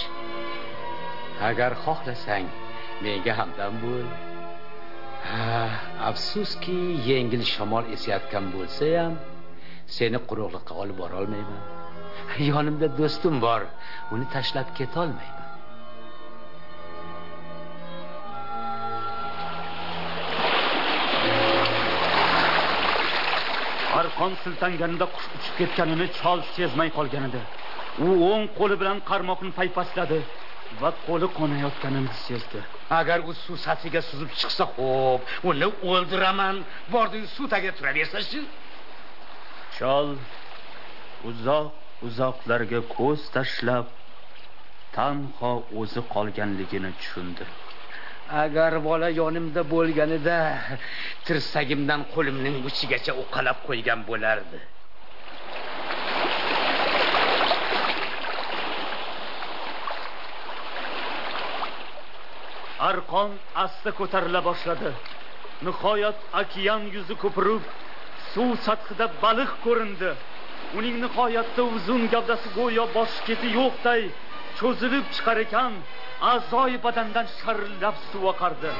[1.48, 2.46] Agar xohlasang
[3.02, 4.06] menga hamdam bo'l.
[5.30, 5.58] Ha
[6.10, 9.12] afsuski yengil shamol esayotgan bo'lsa ham
[9.96, 11.62] seni quruqlikqa olib borolmayman.
[12.50, 13.60] Yonimda do'stim bor
[14.14, 15.46] uni tashlab ketolmayman.
[24.00, 27.42] Arqon siltanganida qush uchib ketganini chol sezmay qolgan edi
[28.06, 30.18] u o'ng qo'li bilan qarmoqni paypasladi.
[30.78, 32.60] Va qo'li qonayotganini sezdi.
[33.00, 36.56] Agar u suv sathiga suzib chiqsa xo'p uni o'ldiraman.
[36.94, 38.40] Bordiyu suv tagida turaversachi?
[39.76, 40.08] Chol
[41.30, 41.66] uzoq
[42.06, 43.86] uzoqlarga ko'z tashlab
[44.96, 47.44] tanho o'zi qolganligini tushundi.
[48.44, 50.38] Agar bola yonimda bo'lganida
[51.26, 54.58] tirsagimdan qo'limning uchigacha uqalab qo'ygan bo'lardi
[62.88, 63.30] arqon
[63.64, 64.90] asta ko'tarila boshladi.
[65.66, 67.62] Nihoyat okean yuzi ko'pirib
[68.32, 70.10] suv sathida baliq ko'rindi.
[70.78, 74.02] Uning nihoyatda uzun gavdasi go'yo bosh keti yo'qday
[74.58, 75.72] cho'zilib chiqar ekan
[76.32, 78.70] a'zoyi badandan sharillab suv oqardi.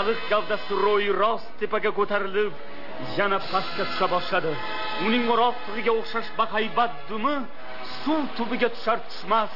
[0.00, 2.52] Baliq gavdasi ro'y rost tepaga ko'tarilib
[3.18, 4.52] yana pastga tusha boshladi
[5.06, 7.34] uning o'roqtig'iga o'xshash bahaybat dumi
[8.02, 9.52] suv tubiga tushar tushmas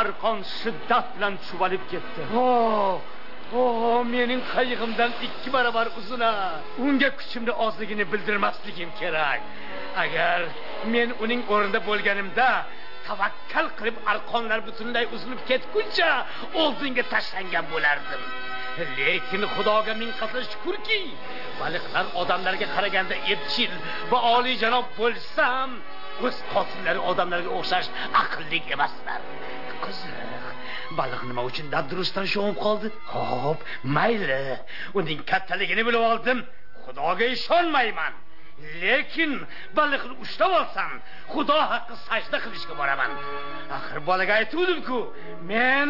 [0.00, 2.46] arqon shiddat bilan chuvalib ketdi o
[3.62, 3.64] o
[4.14, 6.22] mening qayig'imdan ikki barobar uzun
[6.86, 9.40] unga kuchimni ozligini bildirmasligim kerak
[10.04, 10.38] agar
[10.94, 12.48] men uning o'rnida bo'lganimda
[13.06, 16.10] tavakkal qilib arqonlar butunlay uzilib ketguncha
[16.62, 18.22] oldinga tashlangan bo'lardim
[18.98, 21.00] lekin xudoga ming qatla shukurki
[21.60, 23.72] baliqlar odamlarga qaraganda epchil
[24.10, 25.68] va oliyjanob bo'lsam
[26.26, 27.88] o'z qotillari odamlarga o'xshash
[28.22, 29.20] aqlli emaslar.
[29.84, 30.42] Qiziq
[30.98, 32.88] baliq nima uchun dabdurustdan sho'ng'ib qoldi?
[33.14, 33.60] Ho'p
[33.96, 34.42] mayli
[34.98, 36.38] uning kattaligini bilib oldim.
[36.84, 38.14] Xudoga ishonmayman.
[38.82, 39.32] Lekin
[39.78, 40.90] baliqni ushlab olsam
[41.32, 43.10] xudo haqqi sajda qilishga boraman.
[43.76, 44.98] Axir bolaga aytuvdim-ku
[45.50, 45.88] men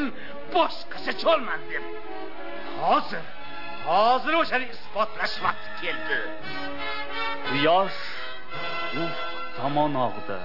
[0.54, 1.84] boshqacha cholman deb.
[2.82, 3.24] Hozir?
[3.88, 6.18] Hozir o'shani isbotlash vaqti keldi.
[7.48, 8.00] Quyosh
[9.04, 9.22] ufq
[9.56, 10.40] tomon og'di.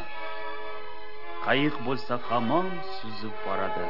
[1.45, 3.87] Qayiq bo'lsa hamon suzib boradi.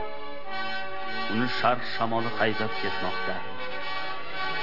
[1.33, 3.35] Uni sharq shamoli haydab ketmoqda.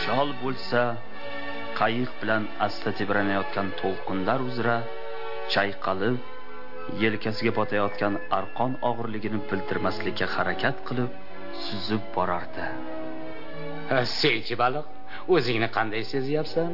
[0.03, 0.83] Chol bo'lsa
[1.81, 4.77] qayiq bilan asta tebranayotgan to'lqinlar uzra
[5.55, 6.18] chayqalib
[7.03, 11.11] yelkasiga botayotgan arqon og'irligini bildirmaslikka harakat qilib
[11.66, 12.66] suzib borardi.
[14.20, 14.87] Senchi baliq
[15.35, 16.70] o'zingni qanday sezyapsan?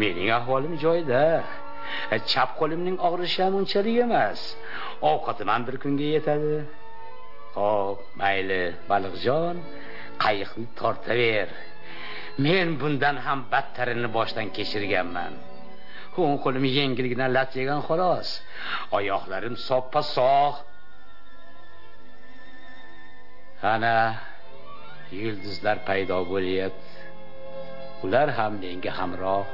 [0.00, 1.24] Mening ahvolim joyida.
[2.30, 4.40] Chap qo'limning og'rishi ham unchalik emas.
[5.10, 6.56] Ovqatim ham bir kunga yetadi.
[7.56, 9.56] Ho'p mayli baliqjon
[10.24, 11.48] qayiqni tortaver.
[12.44, 15.32] Men bundan ham battarini boshdan kechirganman.
[16.20, 18.28] O'ng qo'lim yengilgina lat yegan xolos.
[18.98, 20.58] Oyoqlarim soppa sog'
[23.74, 23.96] ana
[25.12, 26.92] yulduzlar paydo bo'lyapti.
[28.04, 29.46] Ular ham menga hamroh.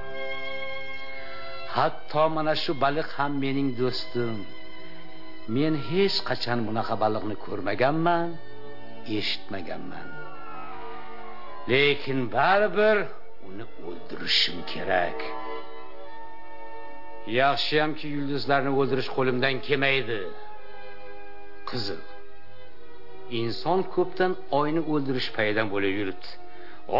[1.76, 4.36] Hatto mana shu baliq ham mening do'stim.
[5.54, 8.28] Men hech qachon bunaqa baliqni ko'rmaganman
[9.18, 10.08] eshitmaganman.
[11.70, 12.96] Lekin baribir
[13.48, 15.18] uni o'ldirishim kerak.
[17.40, 20.20] Yaxshiyamki yulduzlarni o'ldirish qo'limdan kelmaydi.
[21.70, 22.11] Qiziq
[23.40, 26.28] inson ko'pdan oyni o'ldirish payidan bo'lib yuribdi.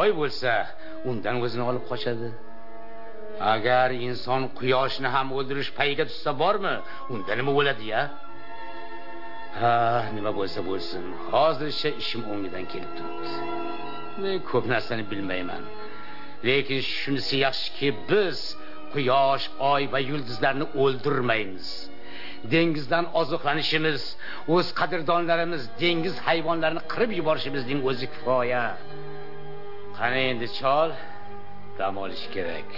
[0.00, 0.50] Oy bo'lsa
[1.10, 2.28] undan o'zini olib qochadi.
[3.54, 6.74] Agar inson quyoshni ham o'ldirish payiga tushsa bormi
[7.12, 8.02] unda nima bo'ladi ya?
[9.60, 9.74] Ha
[10.16, 11.04] nima bo'lsa bo'lsin.
[11.32, 13.30] Hozircha ishim o'ngidan kelib turibdi.
[14.22, 15.62] Men ko'p narsani bilmayman.
[16.48, 18.38] Lekin shunisi yaxshiki biz
[18.92, 21.68] quyosh oy va yulduzlarni o'ldirmaymiz.
[22.50, 24.02] Dengizdan oziqlanishimiz
[24.54, 28.64] o'z qadrdonlarimiz dengiz hayvonlarini qirib yuborishimizning o'zi kifoya.
[29.98, 30.90] Qani endi chol
[31.78, 32.70] dam olish kerak.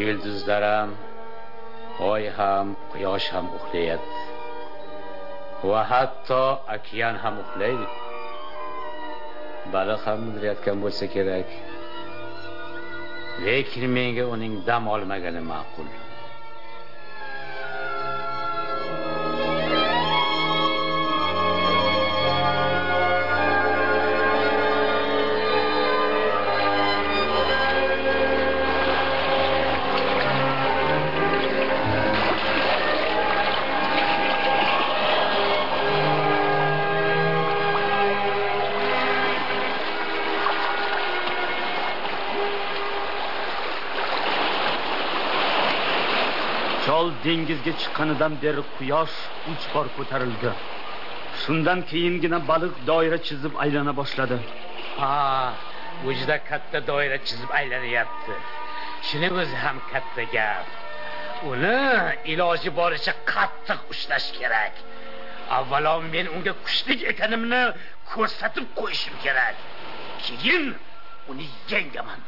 [0.00, 0.90] Yulduzlar ham
[2.12, 4.20] oy ham quyosh ham uxlayapti.
[5.68, 6.44] Va hatto
[6.76, 7.86] okean ham uxlaydi.
[9.74, 11.48] Baliq ham mudrayotgan bo'lsa kerak.
[13.44, 15.88] Lekin menga uning dam olmagani ma'qul.
[47.96, 49.16] Chiqqanidan beri quyosh
[49.52, 50.50] uch bor ko'tarildi.
[51.42, 54.36] Shundan keyingina baliq doira chizib aylana boshladi.
[55.00, 55.54] Ha
[56.02, 58.34] bu juda katta doira chizib aylanyapti.
[59.08, 60.66] Shuning o'zi ham katta gap.
[61.50, 61.78] Uni
[62.32, 64.74] iloji boricha qattiq ushlash kerak.
[65.58, 67.62] Avvalo men unga kuchli ekanimni
[68.10, 69.56] ko'rsatib qo'yishim kerak.
[70.24, 70.64] Keyin
[71.30, 72.20] uni yengaman.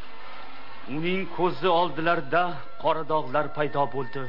[0.96, 2.42] Uning ko'zi oldilarida
[2.82, 4.22] qora dog'lar paydo bo'ldi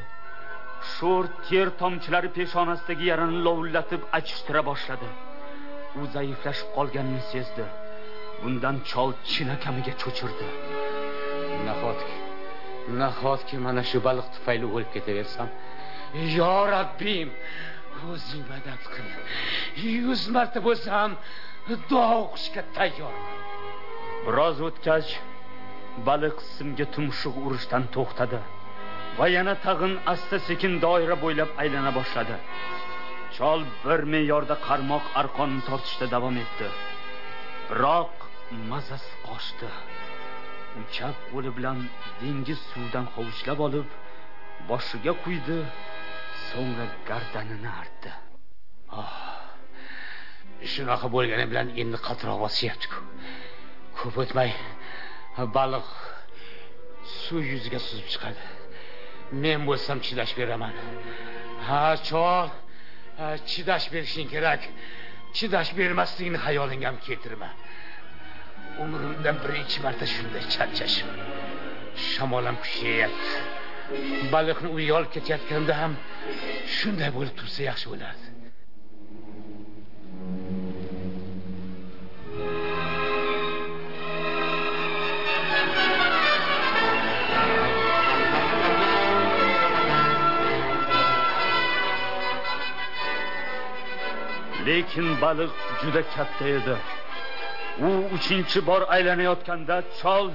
[0.94, 5.08] sho'r ter tomchilari peshonasidagi yarani lovullatib achishtira boshladi.
[5.98, 7.64] U zaiflashib qolganini sezdi.
[8.42, 10.46] Bundan chol chinakamiga cho'chirdi.
[11.68, 12.16] Nahotki
[13.02, 15.48] nahotki mana shu baliq tufayli o'lib ketaversam?
[16.38, 17.28] Yo rabbim
[18.12, 19.08] o'zing madad qil.
[20.06, 21.12] Yuz marta bo'lsa ham
[21.90, 23.36] duo o'qishga tayyorman.
[24.24, 25.10] Biroz o'tgach
[26.08, 28.40] baliq simga tumshuq urishdan to'xtadi
[29.18, 32.36] va yana tag'in asta sekin doira bo'ylab aylana boshladi.
[33.36, 36.68] Chol bir me'yorda qarmoq arqonni tortishda davom etdi.
[37.68, 38.14] Biroq
[38.70, 39.68] mazasi qochdi.
[40.78, 41.78] U chap qo'li bilan
[42.20, 43.88] dengiz suvidan hovuchlab olib
[44.70, 45.58] boshiga quydi
[46.48, 48.10] so'ngra gardanini artdi.
[49.00, 49.16] Ah,
[50.72, 52.98] shunaqa bo'lgani bilan endi qattiqroq bosyapti-ku
[53.98, 54.50] ko'p o'tmay
[55.56, 55.86] baliq
[57.22, 58.59] suv yuziga suzib chiqadi.
[59.32, 60.74] Men bo'lsam chidash beraman.
[61.66, 62.48] Ha chol
[63.50, 64.62] chidash berishing kerak.
[65.36, 67.50] Chidash bermasligini xayolingga ham keltirma
[68.82, 71.08] umrimda birinchi marta shunday charchashim
[72.10, 73.32] shamol ham kuchayapti.
[74.34, 75.92] Baliqni uyga olib ketayotganda ham
[76.78, 78.29] shunday bo'lib tursa yaxshi bo'lardi.
[94.66, 96.76] Lekin baliq juda katta edi.
[97.88, 100.26] U uchinchi bor aylanayotganda chol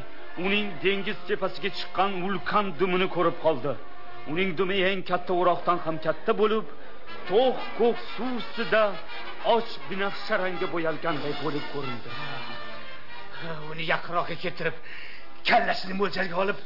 [0.46, 3.74] uning dengiz tepasiga chiqqan vulkan dumini ko'rib qoldi.
[4.32, 6.66] Uning dumi eng katta o'roqdan ham katta bo'lib
[7.30, 8.84] to'q ko'k suv ustida
[9.54, 12.10] och binafsha rangga bo'yalganday bo'lib ko'rindi.
[13.72, 14.76] Uni yaqinroqqa keltirib
[15.50, 16.60] kallasini mo'ljalga olib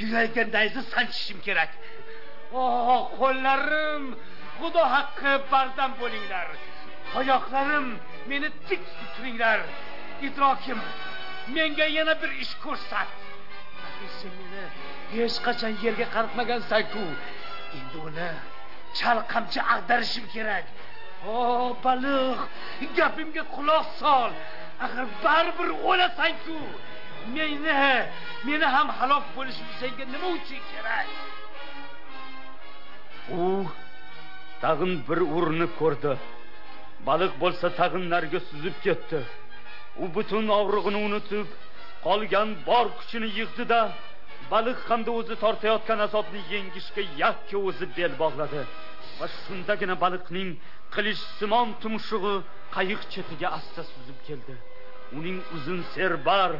[0.00, 1.70] yuragiga nayza sanchishim kerak.
[2.62, 4.04] Oh qo'llarim
[4.58, 6.48] xudo haqqi bardam bo'linglar.
[7.18, 7.86] Oyoqlarim
[8.28, 8.82] meni tik
[9.14, 9.60] turinglar
[10.26, 10.80] idrokim
[11.54, 13.08] menga yana bir ish ko'rsat.
[14.18, 14.64] Sen meni
[15.14, 17.04] hech qachon yerga qaratmagansan-ku
[17.78, 18.30] endi uni
[18.98, 20.66] chalqamchi ag'darishim kerak.
[21.32, 21.36] O
[21.84, 22.38] baliq
[22.98, 24.30] gapimga quloq sol.
[24.84, 26.58] Axir baribir o'lasan-ku
[27.34, 27.58] meni
[28.46, 31.08] meni ham halok bo'lishim senga nima uchun kerak?
[33.40, 33.42] U
[34.62, 36.12] tag'in bir urinib ko'rdi.
[37.08, 39.20] Baliq bo'lsa tag'in nariga suzib ketdi.
[40.02, 41.48] U butun og'rig'ini unutib
[42.06, 43.80] qolgan bor kuchini yig'dida
[44.52, 48.62] baliq hamda o'zi tortayotgan azobni yengishga yakka o'zi bel bog'ladi.
[49.18, 50.50] Va shundagina baliqning
[50.94, 52.34] qilichsimon tumshug'i
[52.76, 54.54] qayiq chetiga asta suzib keldi.
[55.18, 56.50] Uning uzun serbar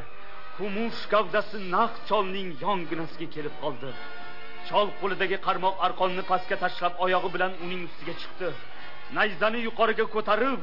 [0.57, 3.90] kumush gavdasi naq cholning yonginasiga kelib qoldi.
[4.68, 8.49] Chol qo'lidagi qarmoq arqonni pastga tashlab oyog'i bilan uning ustiga chiqdi.
[9.14, 10.61] Nayzani yuqoriga ko'tarib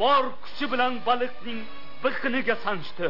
[0.00, 1.60] bor kuchi bilan baliqning
[2.02, 3.08] biqiniga sanchdi.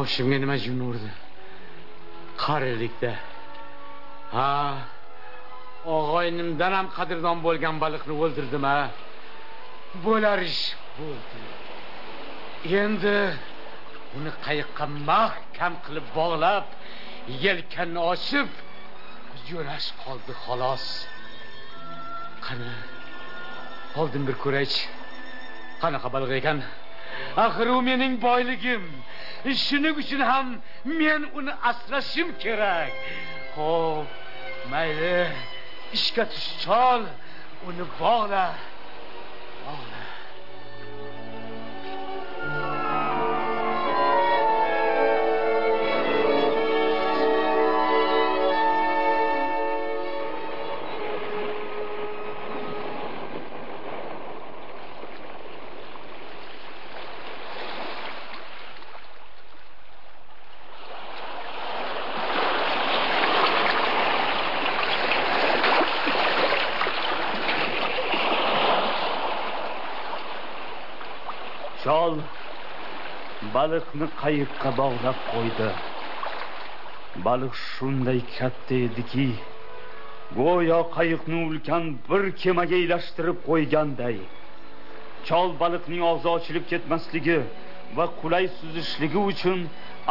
[0.00, 1.10] Boshimga nima jin urdi?
[2.44, 3.12] Qarilikda.
[4.34, 4.50] Ha
[5.96, 8.78] og'aynimdan ham qadrdon bo'lgan baliqni o'ldirdim a
[10.04, 10.62] bo'lar ish.
[10.98, 11.38] Bo'ldi.
[12.82, 13.18] Endi
[14.16, 16.66] uni qayiqqa mahkam qilib bog'lab
[17.44, 18.48] yelkanni ochib
[19.50, 20.84] yo'lash qoldi xolos.
[22.44, 22.72] Qani
[24.00, 24.82] oldin bir ko'raychi.
[25.82, 26.58] Qanaqa baliq ekan?
[27.36, 28.84] Axir u mening boyligim.
[29.64, 30.46] Shuning uchun ham
[30.84, 32.92] men uni asrashim kerak.
[33.56, 34.08] Ho'p
[34.70, 35.18] mayli
[35.96, 37.02] ishga tush chol.
[37.68, 38.46] Uni bog'la.
[39.66, 39.99] Bog'la.
[73.70, 75.68] Baliqni qayiqqa bog'lab qo'ydi.
[77.26, 79.26] Baliq shunday katta ediki
[80.38, 84.16] go'yo qayiqni ulkan bir kemaga ilashtirib qo'yganday.
[85.28, 87.38] Chol baliqning og'zi ochilib ketmasligi
[87.96, 89.60] va qulay suzishligi uchun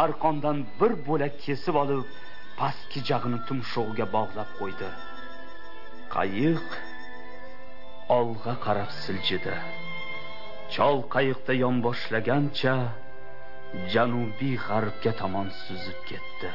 [0.03, 2.05] arqondan bir bo'lak kesib olib
[2.59, 4.89] pastki jag'ini tumshug'iga bog'lab qo'ydi.
[6.15, 6.67] Qayiq
[8.19, 9.55] olg'a qarab siljidi.
[10.73, 12.75] Chol qayiqda yonboshlagancha
[13.93, 16.51] janubiy g'arbga tomon suzib ketdi.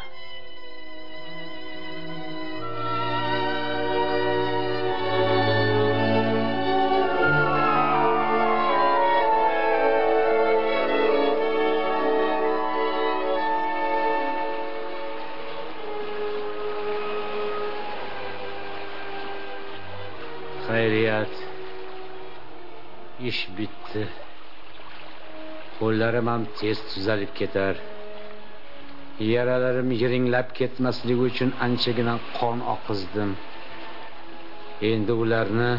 [26.15, 27.75] Qo'llarim ham tez tuzalib ketar.
[29.33, 33.31] Yaralarim yiringlab ketmasligi uchun anchagina qon oqizdim.
[34.91, 35.73] Endi ularni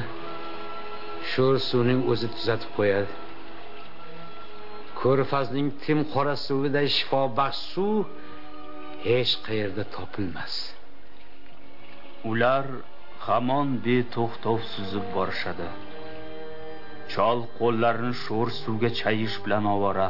[1.31, 3.13] sho'r suvning o'zi tuzatib qo'yadi.
[4.99, 7.95] Ko'rfazning tim qora suviday shifobaxsh suv
[9.07, 10.53] hech qayerda topilmas.
[12.31, 12.65] Ular
[13.27, 15.69] hamon beto'xtov suzib borishadi.
[17.13, 20.09] Chol qo'llarini sho'r suvga chayish bilan ovora.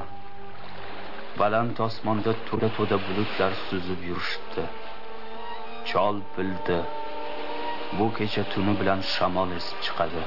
[1.39, 4.63] Baland osmonda to'da to'da bulutlar suzib yurishibdi.
[5.89, 6.79] Chol bildi
[7.97, 10.23] bu kecha tuni bilan shamol esib chiqadi.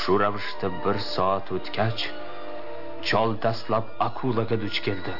[0.00, 2.02] Shu ravishda bir soat o'tgach
[3.08, 5.14] chol dastlab akulaga duch keldi.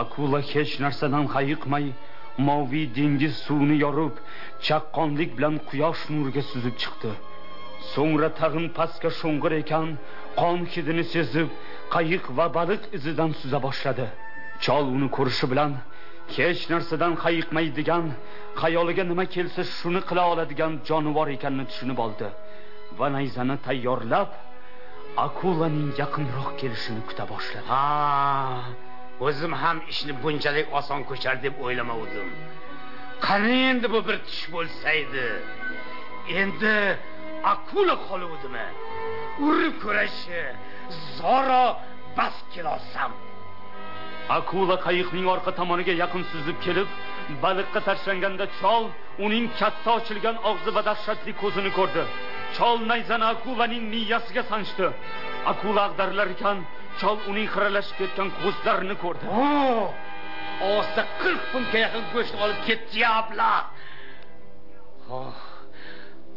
[0.00, 1.86] Akula hech narsadan hayiqmay
[2.48, 4.14] moviy dengiz suvini yorib
[4.66, 7.12] chaqqonlik bilan quyosh nuriga suzib chiqdi.
[7.92, 9.88] So'ngra tag'in pastga sho'ng'ir ekan
[10.40, 11.48] qon hidini sezib
[11.94, 14.06] qayiq va baliq izidan suza boshladi.
[14.64, 15.72] Chol uni ko'rishi bilan
[16.36, 18.04] hech narsadan hayiqmaydigan
[18.62, 22.28] xayoliga nima kelsa shuni qila oladigan jonivor ekanini tushunib oldi
[22.98, 24.30] va nayzani tayyorlab
[25.26, 27.66] akulaning yaqinroq kelishini kuta boshladi.
[27.72, 27.84] Ha
[29.26, 32.28] o'zim ham ishni bunchalik oson ko'char deb o'ylamagandim
[33.26, 35.26] qani endi bu bir tush bo'lsaydi?
[36.40, 36.74] Endi
[37.52, 38.66] akula qoluvdimi
[39.48, 40.42] urib ko'rashi
[41.18, 41.64] zoro
[42.16, 43.12] bas kelolsam
[44.38, 46.88] akula qayiqning orqa tomoniga yaqin suzib kelib
[47.44, 48.84] baliqqa tashlanganda chol
[49.26, 52.04] uning katta ochilgan og'zi va dahshatli ko'zini ko'rdi.
[52.56, 54.86] Chol nayzani akulaning miyasiga sanchdi.
[55.52, 56.58] Akula ag'darilar ekan
[57.00, 59.26] chol uning xiralashib ketgan ko'zlarini ko'rdi.
[60.72, 63.58] Og'zida qirq funtga yaqin go'sht olib ketdi ablah
[65.16, 65.34] oh,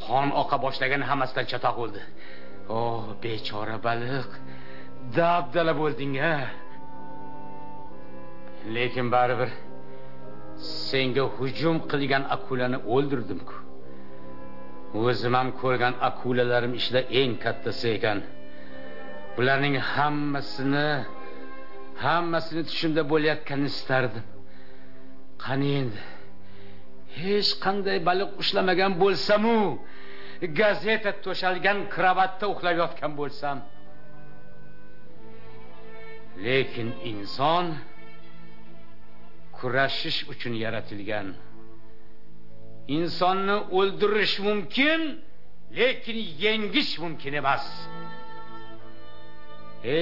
[0.06, 2.02] qon oqa boshlagan hammasidan chatoq o'ldi
[2.78, 4.30] oh bechora baliq.
[5.16, 6.36] Dabdala bo'lding a
[8.76, 9.52] lekin baribir
[10.90, 13.56] senga hujum qilgan akulani o'ldirdim-ku.
[15.06, 18.20] O'zim ham ko'rgan akulalarim ichida eng kattasi ekan.
[19.36, 20.90] Bularning hammasini
[22.06, 24.26] hammasini tushimda bo'layotganini istardim.
[25.44, 26.02] Qani endi?
[27.22, 29.60] Hech qanday baliq ushlamagan bo'lsamu
[30.60, 33.58] gazeta to'shalgan kravatda uxlab yotgan bo'lsam.
[36.46, 37.66] Lekin inson
[39.58, 41.28] kurashish uchun yaratilgan.
[42.98, 45.02] Insonni o'ldirish mumkin
[45.80, 47.66] lekin yengish mumkin emas.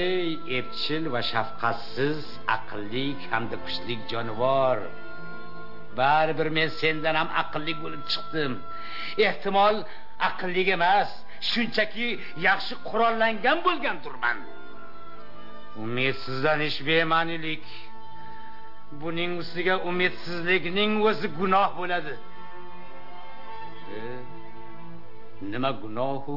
[0.02, 2.20] Ey epchil va shafqatsiz
[2.56, 4.78] aqlli hamda kuchli jonivor!
[6.00, 8.52] Baribir men sendan ham aqlli bo'lib chiqdim.
[9.28, 9.76] Ehtimol
[10.28, 11.10] aqlli emas
[11.50, 12.08] shunchaki
[12.46, 14.38] yaxshi qurollangan bo'lgandirman
[15.82, 17.64] umidsizlanish bema'nilik.
[19.00, 22.14] Buning ustiga umidsizlikning o'zi gunoh bo'ladi.
[23.96, 23.98] E,
[25.52, 26.36] nima gunohu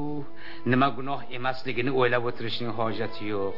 [0.72, 3.56] nima gunoh emasligini o'ylab o'tirishning hojati yo'q.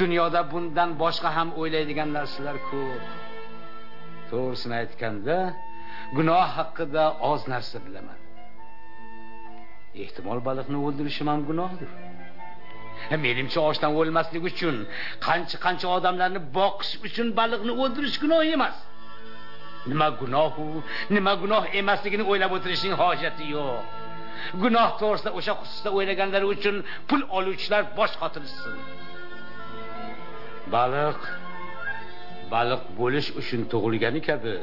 [0.00, 3.23] Dunyoda bundan boshqa ham o'ylaydigan narsalar ko'p.
[4.30, 5.36] To'g'risini aytganda
[6.16, 8.18] gunoh haqida oz narsa bilaman.
[10.04, 11.90] Ehtimol baliqni o'ldirishim ham gunohdir.
[13.24, 14.76] Menimcha ochdan o'lmaslik uchun
[15.26, 18.76] qancha qancha odamlarni boqish uchun baliqni o'ldirish gunoh emas.
[19.90, 20.64] Nima gunohu
[21.16, 23.82] nima gunoh emasligini o'ylab o'tirishning hojati yo'q.
[24.62, 26.76] Gunoh to'g'risida o'sha xususda o'ylaganlari uchun
[27.08, 28.76] pul oluvchilar bosh qotirishsin
[30.74, 31.20] baliq
[32.52, 34.56] baliq bo'lish uchun tug'ilgani kabi.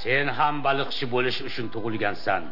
[0.00, 2.42] Sen ham baliqchi bo'lish uchun tug'ilgansan.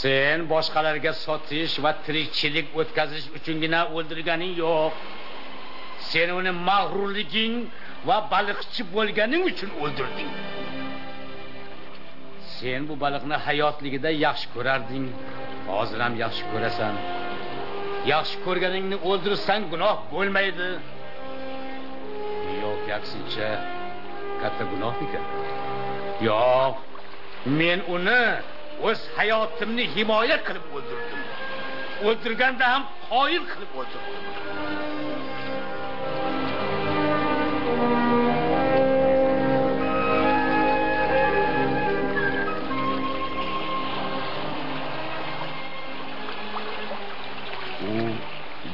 [0.00, 4.92] Sen boshqalarga sotish va tirikchilik o'tkazish uchungina o'ldirganing yo'q.
[6.10, 7.54] Sen uni mag'rurliging
[8.08, 10.30] va baliqchi bo'lganing uchun o'ldirding.
[12.56, 15.06] Sen bu baliqni hayotligida yaxshi ko'rarding.
[15.74, 16.94] Hozir ham yaxshi ko'rasan.
[18.12, 20.68] Yaxshi ko'rganingni o'ldirsang gunoh bo'lmaydi.
[22.90, 23.48] Yo'q
[24.42, 25.24] katta gunoh ekan
[26.28, 26.74] yo'q
[27.58, 28.22] men uni
[28.88, 31.22] o'z hayotimni himoya qilib o'ldirdim.
[32.08, 34.24] O'ldirganda ham qoyil qilib o'ldirdim.
[47.92, 47.96] U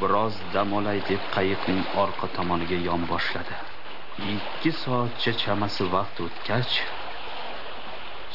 [0.01, 3.55] biroz dam olay deb qayiqning orqa tomoniga yonboshladi
[4.25, 6.75] ikki soatcha chamasi vaqt o'tgach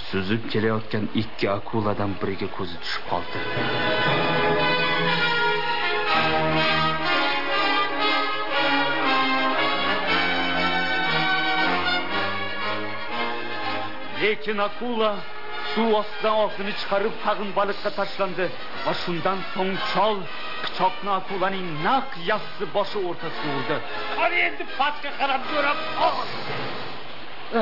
[0.07, 3.37] suzib kelayotgan ikki akuladan biriga ko'zi tushib qoldi.
[14.21, 15.11] Lekin akula
[15.73, 18.45] suv ostidan og'zini chiqarib tag'in baliqqa tashlandi
[18.85, 20.17] va shundan so'ng chol
[20.63, 23.77] pichoqni akulaning naq yassi boshi o'rtasiga urdi.
[24.19, 25.77] Qani endi pastga qarab jo'rab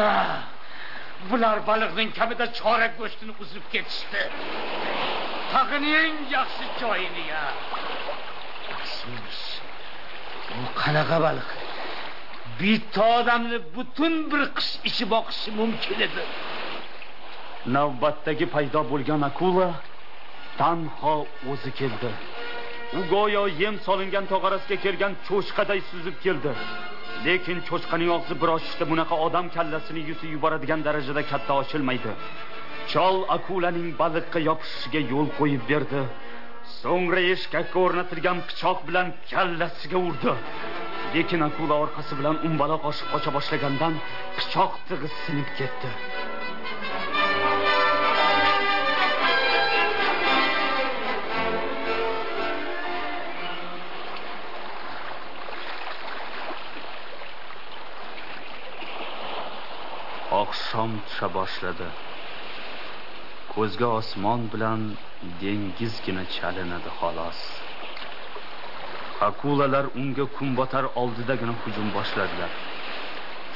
[0.02, 0.32] ah,
[1.30, 4.22] bular baliqning kamida chorak go'shtini uzib ketishdi.
[5.54, 7.44] Tag'in eng yaxshi joyini ya.
[10.58, 11.50] Bu qanaqa baliq?
[12.60, 16.24] Bitta odamni butun bir qish ichib oqishi mumkin edi.
[17.66, 19.70] Navbatdagi paydo bo'lgan akula
[20.60, 21.16] tanho
[21.52, 22.12] o'zi keldi.
[22.98, 26.52] U go'yo yem solingan tog'arasiga kelgan cho'chqaday suzib keldi.
[27.26, 32.12] Lekin cho'chqaning og'zi bir ochishda bunaqa odam kallasini yutib yuboradigan darajada katta ochilmaydi.
[32.92, 36.02] Chol akulaning baliqqa yopishishiga yo'l qo'yib berdi.
[36.82, 40.34] So'ngra eshkakka o'rnatilgan pichoq bilan kallasiga urdi.
[41.16, 43.94] Lekin akula orqasi bilan umbaloq oshib qocha boshlagandan
[44.38, 45.90] pichoq tig'i sinib ketdi.
[60.70, 61.88] Shom tusha boshladi.
[63.54, 64.82] Ko'zga osmon bilan
[65.42, 67.40] dengizgina chalinadi xolos.
[69.30, 72.52] Akulalar unga kunbotar oldidagina hujum boshladilar.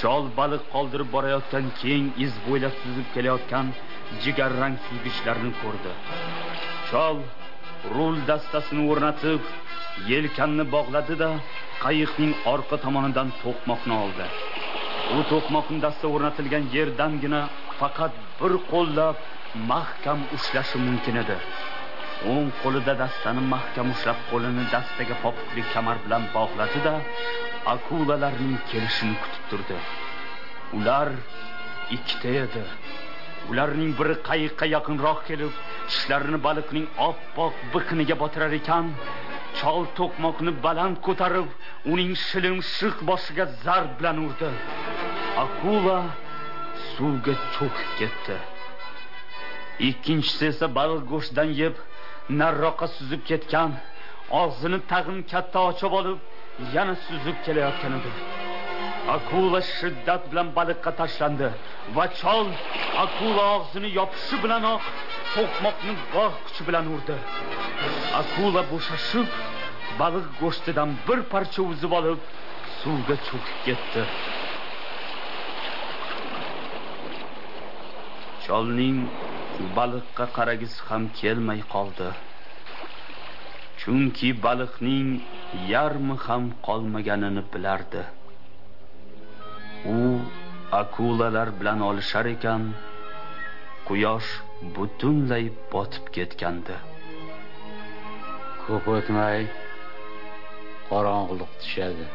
[0.01, 3.66] Chol baliq qoldirib borayotgan keng iz bo'ylab suzib kelayotgan
[4.24, 5.93] jigarrang suzgichlarni ko'rdi.
[6.89, 7.18] Chol
[7.95, 9.41] rul dastasini o'rnatib
[10.11, 11.30] yelkanni bog'ladi da
[11.84, 14.28] qayiqning orqa tomonidan to'qmoqni oldi.
[15.18, 17.41] U to'qmoqni dasta o'rnatilgan yerdangina
[17.80, 19.16] faqat bir qo'llab
[19.72, 21.38] mahkam ushlashi mumkin edi.
[22.34, 26.95] O'ng qo'lida dastani mahkam ushlab qo'lini dastaga popukli kamar bilan bog'ladi da
[27.76, 29.78] akulalarning kelishini kutib turdi.
[30.78, 31.08] Ular
[31.97, 32.64] ikkita edi.
[33.51, 35.54] Ularning biri qayiqqa yaqinroq kelib
[35.89, 38.86] tishlarini baliqning oppoq biqiniga botirar ekan
[39.60, 41.49] chol to'qmoqni baland ko'tarib
[41.91, 44.49] uning shilimshiq boshiga zarb bilan urdi.
[45.45, 45.99] Akula
[46.91, 48.38] suvga cho'kib ketdi.
[49.89, 51.76] Ikkinchisi esa baliq go'shtdan yeb
[52.39, 53.72] narroqqa suzib ketgan
[54.41, 56.20] og'zini tag'in katta ochib olib
[56.76, 58.12] yana suzib kelayotgan edi.
[59.08, 61.49] Akula shiddat bilan baliqqa tashlandi.
[61.95, 62.47] Va chol
[63.06, 64.82] akula og'zini yopishi bilanoq
[65.34, 67.18] to'qmoqni bor kuchi bilan urdi.
[68.22, 69.28] Akula bo'shashib
[70.01, 72.20] baliq go'shtidan bir parcha uzib olib
[72.80, 74.04] suvga cho'kib ketdi.
[78.45, 78.97] Cholning
[79.78, 82.10] baliqqa qaragisi ham kelmay qoldi.
[83.82, 85.08] Chunki baliqning
[85.74, 88.04] yarmi ham qolmaganini bilardi.
[89.86, 90.19] U
[90.71, 92.61] akulalar bilan olishar ekan
[93.88, 94.29] quyosh
[94.75, 96.75] butunlay botib ketgandi.
[98.63, 99.39] Ko'p o'tmay
[100.89, 102.05] qorong'ulik tushadi.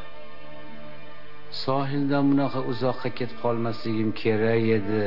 [1.64, 5.06] Sohildan bunaqa uzoqqa ketib qolmasligim kerak edi.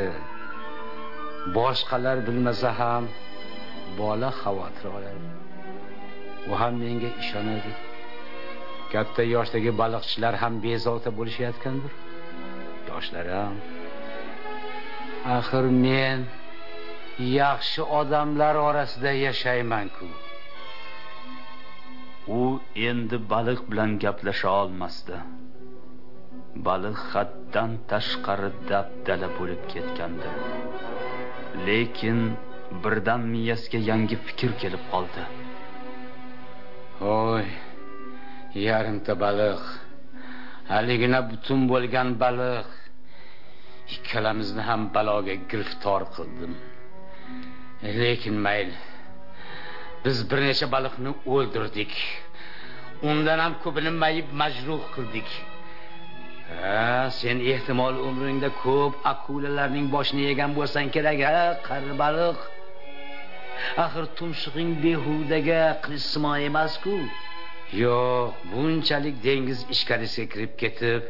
[1.58, 3.04] Boshqalar bilmasa ham
[4.00, 5.30] bola xavotir oladi.
[6.50, 7.72] U ham menga ishonadi.
[8.94, 11.94] Katta yoshdagi baliqchilar ham bezovta bo'lishayotgandir.
[12.92, 13.56] Yurtdoshlarim.
[15.38, 16.20] Axir men
[17.40, 20.08] yaxshi odamlar orasida yashayman-ku.
[22.40, 22.42] U
[22.90, 25.18] endi baliq bilan gaplasha olmasdi.
[26.68, 30.30] Baliq haddan tashqari dabdala bo'lib ketgandi.
[31.68, 32.20] Lekin
[32.84, 35.24] birdan miyasiga yangi fikr kelib qoldi.
[37.02, 37.48] Voy
[38.68, 39.62] yarimta baliq.
[40.72, 42.81] Haligina butun bo'lgan baliq.
[43.96, 46.54] Ikkalamizni ham baloga giriftor qildim.
[48.00, 48.76] Lekin mayli
[50.06, 51.94] biz bir necha baliqni o'ldirdik.
[53.10, 55.30] Undan ham ko'pini mayib majruh qildik.
[56.62, 62.38] Ha sen ehtimol umringda ko'p akulalarning boshini yegan bo'lsang kerak ha qari baliq.
[63.84, 66.96] Axir tumshug'ing behudaga qilichsimo emasku.
[67.84, 71.04] Yo'q bunchalik dengiz ichkarisiga kirib ketib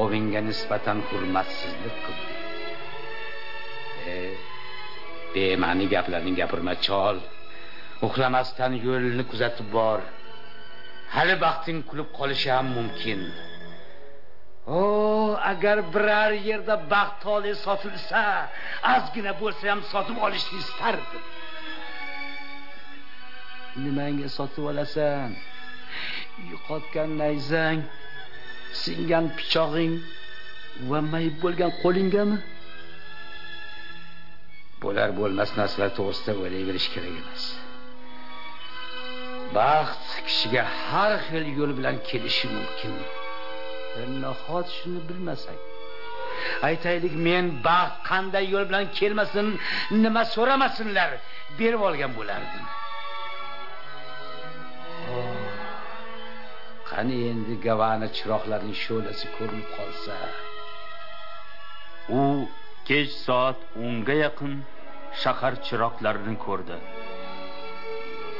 [0.00, 2.34] ovinga nisbatan hurmatsizlik qildi.
[4.12, 4.14] E,
[5.34, 7.16] bema'ni gaplarni gapirma chol.
[8.06, 10.00] Uxlamasdan yo'lni kuzatib bor.
[11.14, 13.20] Hali baxting kulib qolishi ham mumkin.
[14.80, 14.82] O
[15.52, 18.22] agar biror yerda baxt tole sotilsa
[18.94, 21.24] ozgina bo'lsa ham sotib olishni istardim
[23.80, 25.32] nimangga sotib olasan?
[26.50, 27.80] Yo'qotgan nayzang
[28.84, 29.94] singan pichog'ing
[30.90, 32.38] va mayib bo'lgan qo'lingami?
[34.82, 37.44] Bo'lar bo'lmas narsalar to'g'risida o'ylayverish kerak emas.
[39.56, 42.94] Baxt kishiga har xil yo'l bilan kelishi mumkin.
[44.22, 45.60] Nahot shuni bilmasak
[46.68, 49.46] aytaylik men baxt qanday yo'l bilan kelmasin
[50.02, 51.10] nima so'ramasinlar
[51.58, 52.64] berib olgan bo'lardim.
[57.02, 60.16] Qani endi gavana chiroqlarning shu'lasi ko'rinib qolsa?
[62.20, 62.22] U
[62.88, 64.52] kech soat o'nga yaqin
[65.22, 66.76] shahar chiroqlarini ko'rdi.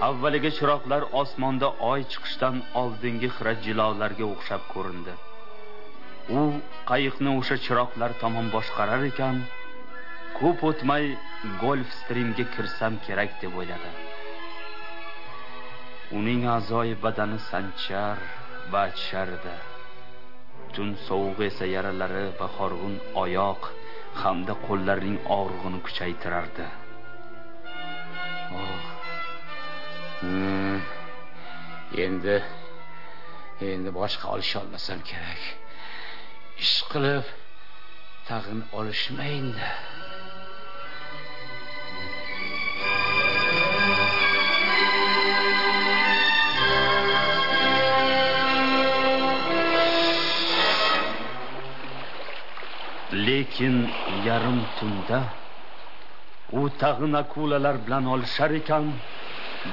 [0.09, 5.15] Avvaliga chiroqlar osmonda oy chiqishdan oldingi xira jilolarga o'xshab ko'rindi.
[6.41, 6.43] U
[6.91, 9.41] qayiqni o'sha chiroqlar tomon boshqarar ekan
[10.39, 11.05] ko'p o'tmay
[11.65, 13.91] golf strimga kirsam kerak deb o'yladi.
[16.21, 18.19] Uning a'zoyi badani sanchar.
[18.71, 19.55] Va achishardi
[20.75, 23.63] tun sovug'i esa yaralari va horg'in oyoq
[24.23, 26.69] hamda qo'llarning og'rig'ini kuchaytirardi
[28.55, 28.81] Oh.
[30.21, 30.81] Hmm.
[32.05, 32.37] endi
[33.71, 35.43] endi boshqa olisholmasam kerak
[36.65, 37.25] ish qilib
[38.29, 39.67] tag'in olishmaydi
[53.27, 53.77] lekin
[54.27, 55.21] yarim tunda
[56.59, 58.85] u tag'in akulalar bilan olishar ekan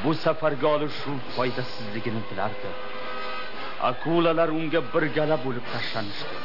[0.04, 2.70] bu safargi olishuv foydasizligini bilardi.
[3.92, 6.36] Akulalar unga bir gala bo'lib tashlanishdi.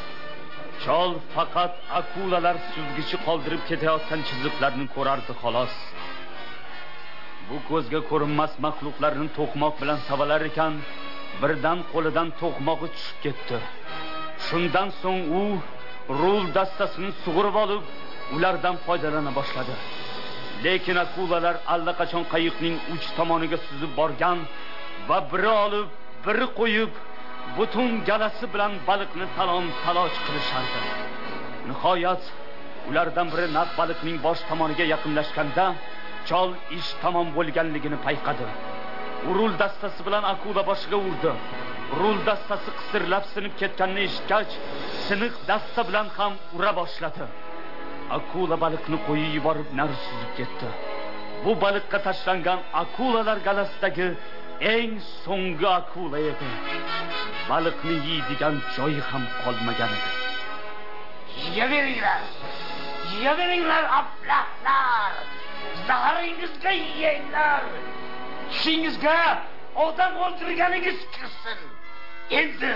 [0.83, 5.73] Chol faqat akulalar suzgichi qoldirib ketayotgan chiziqlarni ko'rardi xolos.
[7.47, 10.73] Bu ko'zga ko'rinmas maxluqlarni to'qmoq bilan savalar ekan
[11.41, 13.57] birdan qo'lidan to'qmog'i tushib ketdi.
[14.47, 15.43] Shundan so'ng u
[16.09, 17.83] rul dastasini sug'urib olib
[18.35, 19.75] ulardan foydalana boshladi.
[20.63, 24.37] Lekin akulalar allaqachon qayiqning uch tomoniga suzib borgan
[25.09, 25.87] va biri olib
[26.25, 26.91] biri qo'yib
[27.57, 30.79] butun galasi bilan baliqni talon taloj qilishardi.
[31.69, 32.23] Nihoyat
[32.89, 35.65] ulardan biri naq baliqning bosh tomoniga yaqinlashganda
[36.29, 38.47] chol ish tamom bo'lganligini payqadi.
[39.27, 41.31] U rul dastasi bilan akula boshiga urdi.
[41.99, 44.51] Rul dastasi qisirlab sinib ketganini eshitgach
[45.07, 47.25] siniq dasta bilan ham ura boshladi.
[48.17, 50.69] Akula baliqni qo'yib yuborib nari suzib ketdi.
[51.43, 54.07] Bu baliqqa tashlangan akulalar galasidagi
[54.75, 56.51] eng so'nggi akula edi.
[57.49, 60.11] Baliqni yeydigan joyi ham qolmagan edi.
[61.45, 62.21] Yeyaveringlar
[63.13, 65.13] yeyaveringlar ablahlar
[65.87, 67.63] zaharingizga yeyinglar
[68.51, 69.17] tushingizga
[69.85, 71.59] odam o'ldirganingiz kirsin!
[72.29, 72.73] Endi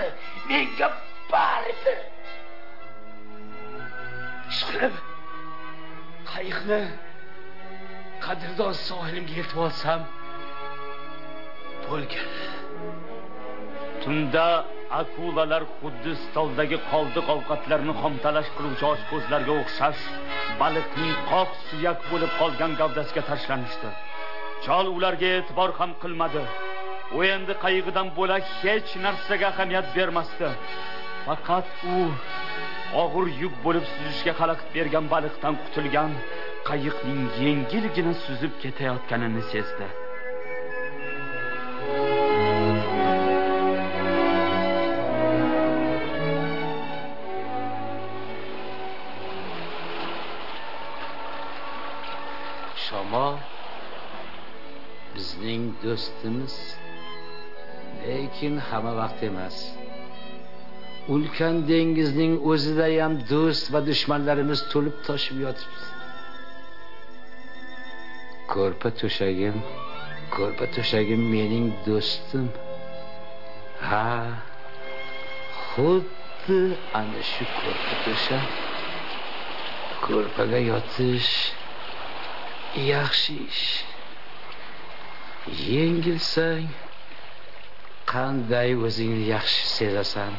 [0.48, 0.88] menga
[1.32, 1.98] baribir
[4.52, 4.94] ishqilib
[6.32, 6.82] qayiqni
[8.26, 10.00] qadrdon sohilimga yetib olsam
[11.86, 12.28] bo'lgan.
[14.02, 14.46] Tunda
[15.00, 20.02] akulalar xuddi stoldagi qoldiq ovqatlarni xomtalash qiluvchi ochko'zlarga o'xshash
[20.60, 23.90] baliqning qoq suyak bo'lib qolgan gavdasiga tashlanishdi
[24.64, 26.42] chol ularga e'tibor ham qilmadi.
[27.16, 30.48] U endi qayig'idan bo'lak hech narsaga ahamiyat bermasdi.
[31.26, 31.96] Faqat u
[33.02, 36.12] og'ir yuk bo'lib suzishga xalaqit bergan baliqdan qutulgan
[36.68, 39.86] qayiqning yengilgina suzib ketayotganini sezdi.
[52.84, 53.34] Shamol
[55.14, 56.54] bizning do'stimiz
[58.06, 59.56] lekin hamma vaqt emas.
[61.14, 65.86] Ulkan dengizning o'zida ham do'st va dushmanlarimiz to'lib toshib yotibdi.
[68.52, 69.56] Ko'rpa to'shagim
[70.34, 72.46] ko'rpa to'shagim mening do'stim.
[73.88, 74.08] Ha
[75.70, 76.60] xuddi
[77.00, 78.48] ana shu ko'rpa to'shak
[80.04, 81.32] ko'rpaga yotish
[82.92, 83.66] yaxshi ish.
[85.72, 86.68] Yengilsang
[88.12, 90.32] qanday o'zingni yaxshi sezasan?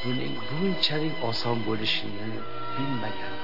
[0.00, 2.28] Buning bunchalik oson bo'lishini
[2.74, 3.34] bilmagan.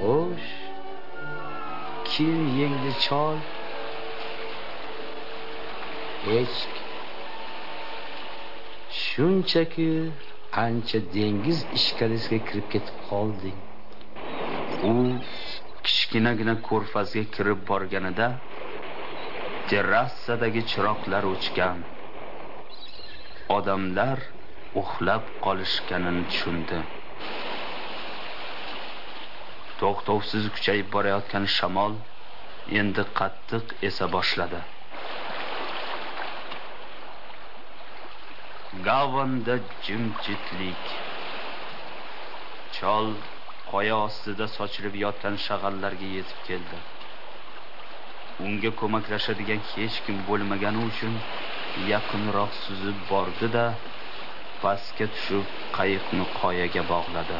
[0.00, 0.50] Xo'sh
[2.10, 3.38] kim yengli chol?
[6.26, 6.58] Hech
[9.04, 9.90] shunchaki
[10.66, 13.58] ancha dengiz ishkalisiga kirib ketib qolding.
[14.90, 14.94] U
[15.86, 18.28] kichkinagina ko'rfazga kirib borganida
[19.68, 21.78] terrasadagi chiroqlar o'chgan
[23.56, 24.18] odamlar
[24.82, 26.78] uxlab qolishganini tushundi.
[29.80, 31.94] To'xtovsiz kuchayib borayotgan shamol
[32.80, 34.60] endi qattiq esa boshladi.
[38.88, 40.84] Gavanda jimjitlik.
[42.76, 43.08] Chol
[43.70, 46.78] qoya ostida sochilib yotgan shag'allarga yetib keldi.
[48.46, 51.14] Unga ko'maklashadigan hech kim bo'lmagani uchun
[51.92, 53.64] yaqinroq suzib bordi da
[54.62, 57.38] pastga tushib qayiqni qoyaga bog'ladi.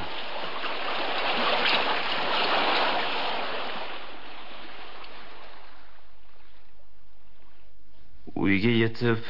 [8.44, 9.20] Uyga yetib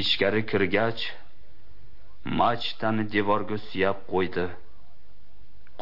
[0.00, 1.02] ichkari kirgach
[2.40, 4.46] machtani devorga suyab qo'ydi.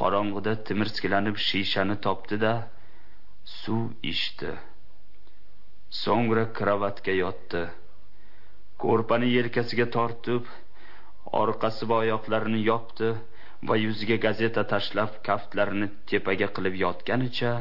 [0.00, 2.54] Qorong'ida timirskilanib shishani topdi da
[3.60, 4.52] suv ichdi.
[6.00, 7.62] So'ngra kravatga yotdi.
[8.82, 10.48] Ko'rpani yelkasiga tortib
[11.42, 13.10] orqasi va oyoqlarini yopdi
[13.68, 17.52] va yuziga gazeta tashlab kaftlarini tepaga qilib yotganicha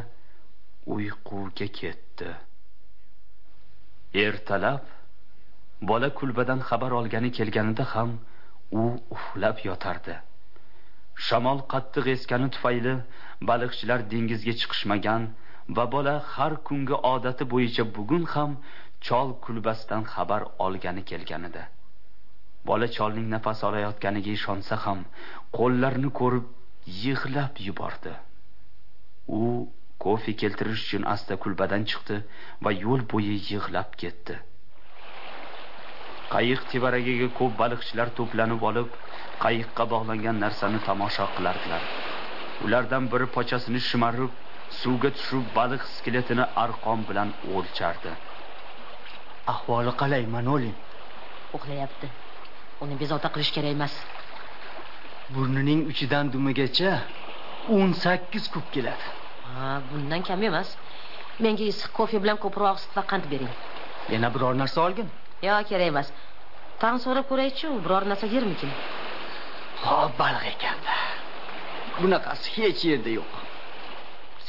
[0.95, 2.31] uyquga ketdi.
[4.25, 4.87] Ertalab
[5.91, 8.17] bola kulbadan xabar olgani kelganida ham
[8.81, 8.83] u
[9.15, 10.15] uxlab yotardi.
[11.27, 12.95] Shamol qattiq esgani tufayli
[13.49, 15.23] baliqchilar dengizga chiqishmagan
[15.75, 18.57] va bola har kungi odati bo'yicha bugun ham
[19.07, 21.63] chol kulbasidan xabar olgani kelgan edi
[22.65, 24.99] bola cholning nafas olayotganiga ishonsa ham
[25.57, 26.45] qo'llarini ko'rib
[27.03, 28.13] yig'lab yubordi.
[29.27, 29.67] U
[30.03, 32.17] kofe keltirish uchun asta kulbadan chiqdi
[32.63, 34.37] va yo'l bo'yi yig'lab ketdi.
[36.33, 38.89] Qayiq tevaragiga ko'p baliqchilar to'planib olib
[39.43, 41.83] qayiqqa bog'langan narsani tomosha qilardilar.
[42.65, 44.31] Ulardan biri pochasini shimarib
[44.79, 48.11] suvga tushib baliq skeletini arqon bilan o'lchardi
[49.53, 50.75] ahvoli qalay manolin?
[51.57, 52.07] Uxlayapti.
[52.83, 53.93] Uni bezovta qilish kerak emas.
[55.33, 56.91] Burnining uchidan dumigacha
[57.77, 59.05] o'n sakkiz kub keladi.
[59.47, 60.69] Ha bundan kam emas.
[61.43, 63.53] Menga issiq kofe bilan ko'proq sut va qand bering.
[64.13, 65.07] Yana biror narsa olgin.
[65.47, 66.07] Yo'q kerak emas.
[66.81, 68.71] Tag'in so'rab ko'raychi biror narsa yermikin?
[69.85, 70.95] Ho baliq ekanda.
[72.01, 73.31] Bunaqasi hech yerda yo'q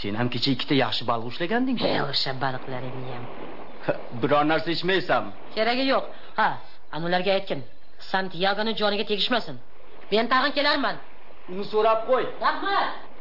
[0.02, 3.24] sen ham kecha ikkita yaxshi baliq ushlaganding e o'sha baliqlaringni ham.
[4.20, 6.04] Biror narsa ichmaysanmi keragi yo'q.
[6.38, 6.48] Ha
[6.94, 7.60] ana ularga aytgin.
[8.10, 9.56] Santiagoni joniga tegishmasin.
[10.12, 10.96] Men tag'in kelarman.
[11.52, 12.24] Uni so'rab qo'y.
[12.46, 13.11] Rahmat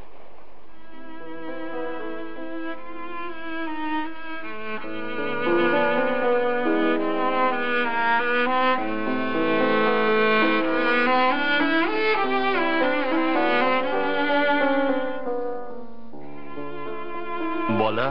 [17.91, 18.09] bola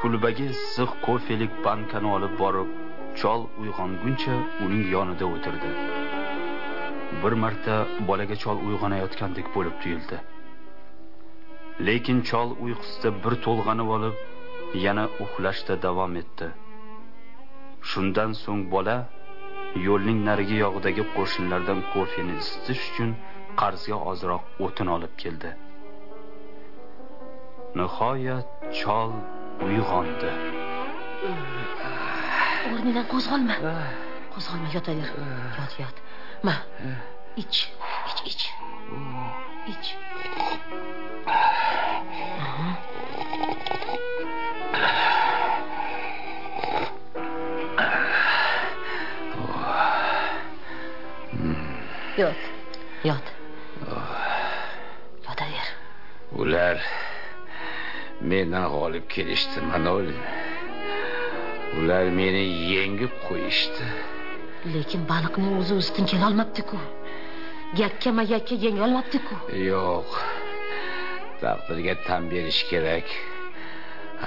[0.00, 2.68] kulbaga issiq kofelik bankani olib borib
[3.20, 5.70] chol uyg'onguncha uning yonida o'tirdi.
[7.22, 7.74] Bir marta
[8.08, 10.18] bolaga chol uyg'onayotgandek bo'lib tuyuldi.
[11.88, 14.16] Lekin chol uyqusida bir to'lg'anib olib
[14.86, 16.48] yana uxlashda davom etdi.
[17.90, 18.98] Shundan so'ng bola
[19.88, 23.16] yo'lning narigi yog'idagi qo'shnilardan kofeni isitish uchun
[23.60, 25.50] qarzga ozroq o'tin olib keldi.
[27.76, 29.12] Nihoyat chol
[29.64, 30.32] uyg'ondi.
[32.72, 33.56] O'rningdan qo'zg'alma
[34.34, 35.10] qo'zg'alma yotaver.
[35.58, 35.96] Yot yot.
[36.42, 36.54] Ma.
[37.36, 37.72] Ich.
[38.08, 38.52] Ich ich.
[39.66, 39.96] Ich.
[42.44, 42.68] Aha.
[52.18, 52.40] yot.
[53.04, 53.26] Yot.
[55.26, 55.68] Yotaver.
[56.32, 56.76] Ular
[58.20, 60.20] mendan g'olib kelishdi manolim
[61.78, 62.44] ular meni
[62.74, 63.84] yengib qo'yishdi.
[64.74, 66.78] Lekin baliqning o'zi ustidan kelolmabdi-ku
[67.82, 69.34] yakkama yakka yengolmabdi-ku
[69.70, 70.10] yo'q.
[71.42, 73.06] Taqdirga tan berish kerak.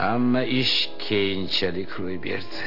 [0.02, 0.76] Hamma ish
[1.06, 2.60] keyinchalik ro'y berdi.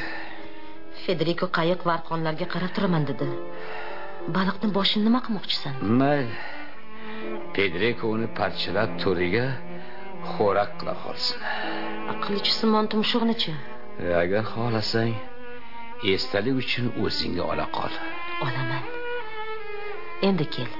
[1.05, 3.27] Federiko qayiq va arqonlarga qarab turaman dedi.
[4.35, 5.73] Baliqni boshini nima qilmoqchisan?
[5.99, 6.37] Mayli
[7.55, 9.45] pedriko uni parchalab to'riga
[10.33, 11.37] xo'rak qila qolsin.
[12.13, 13.53] Aqli chisimon tumshug'nichi
[14.23, 15.13] agar xohlasang
[16.13, 17.93] esdalik uchun o'zingga ola qol.
[18.45, 18.83] Olaman.
[20.27, 20.71] Endi kel.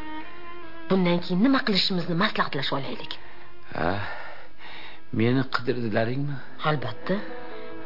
[0.89, 3.13] Bundan keyin nima qilishimizni maslahatlashib olaylik
[3.77, 3.89] ha
[5.19, 6.35] meni qidirdilaringmi?
[6.69, 7.15] Albatta.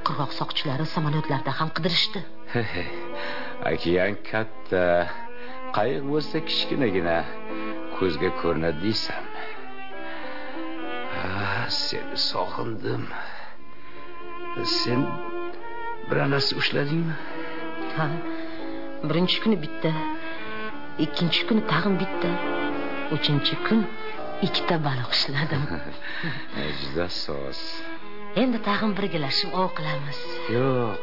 [0.07, 2.19] Qirg'oq soqchilari samolyotlarda ham qidirishdi.
[3.71, 4.83] Okean katta.
[5.77, 7.17] Qayiq bo'lsa kichkinagina.
[7.97, 9.28] Ko'zga ko'rinadi deysanmi ha
[11.69, 13.03] seni sog'indim.
[14.81, 15.01] Sen
[16.09, 17.15] biror narsa ushladingmi?
[17.97, 18.05] Ha
[19.09, 19.91] birinchi kuni bitta
[21.05, 22.29] ikkinchi kuni tag'in bitta
[23.15, 23.79] uchinchi kun
[24.47, 25.63] ikkita baliq ushladim.
[26.81, 27.59] Juda soz.
[28.41, 30.19] Endi tag'in birgalashib ov qilamiz.
[30.55, 30.99] Yo'q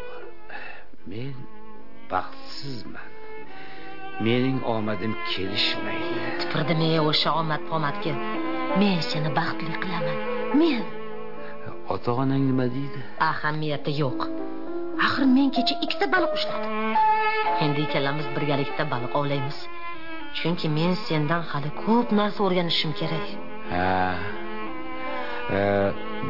[1.10, 1.34] men
[2.12, 3.08] baxtsizman.
[4.26, 6.22] Mening omadim kelishmaydi.
[6.40, 8.14] Tupurdim ey o'sha omad pomadga
[8.80, 10.82] men seni baxtli qilaman men.
[11.94, 13.00] Ota onang nima deydi?
[13.30, 14.20] Ahamiyati yo'q.
[15.06, 16.94] Axir men kecha ikkita baliq ushladim.
[17.64, 19.58] Endi ikkalamiz birgalikda baliq ovlaymiz.
[20.38, 23.26] Chunki men sendan hali ko'p narsa o'rganishim kerak.
[23.72, 23.90] Ha.
[25.58, 25.60] E,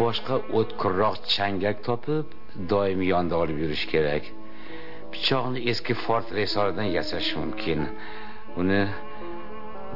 [0.01, 2.27] boshqa o'tkirroq changak topib
[2.72, 4.24] doim yonda olib yurish kerak.
[5.12, 7.81] Pichoqni eski fort resoridan yasash mumkin.
[8.61, 8.83] Uni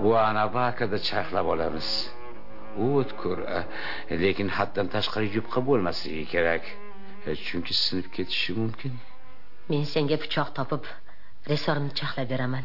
[0.04, 1.88] guanabakada charxlab olamiz
[2.76, 3.38] u o'tkir
[4.24, 6.64] lekin haddan tashqari yupqa bo'lmasligi kerak.
[7.26, 8.92] E, chunki sinib ketishi mumkin.
[9.68, 10.82] Men senga pichoq topib
[11.50, 12.64] resorni charxlab beraman.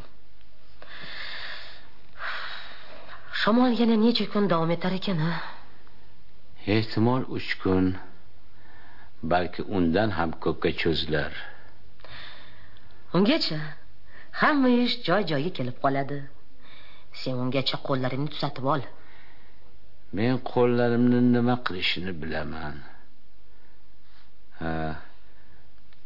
[3.41, 5.34] Shamol yana necha kun davom etar ekan a
[6.76, 7.86] ehtimol uch kun
[9.32, 11.32] balki undan ham ko'pga cho'zilar.
[13.18, 13.60] Ungacha
[14.41, 16.20] hamma ish joy joyiga kelib qoladi.
[17.22, 18.82] Sen ungacha qo'llaringni tuzatib ol
[20.18, 22.78] men qo'llarimni nima qilishini bilaman.
[24.59, 24.74] Ha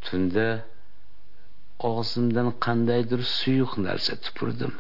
[0.06, 0.48] tunda
[1.90, 4.74] og'zimdan qandaydir suyuq narsa tupurdim.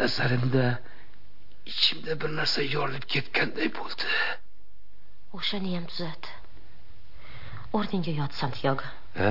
[0.00, 0.66] Nazarimda
[1.72, 4.06] ichimda bir narsa yorilib ketganday bo'ldi.
[5.38, 6.32] O'shani ham tuzat.
[7.76, 8.86] O'rningga yot santyago
[9.20, 9.30] ha?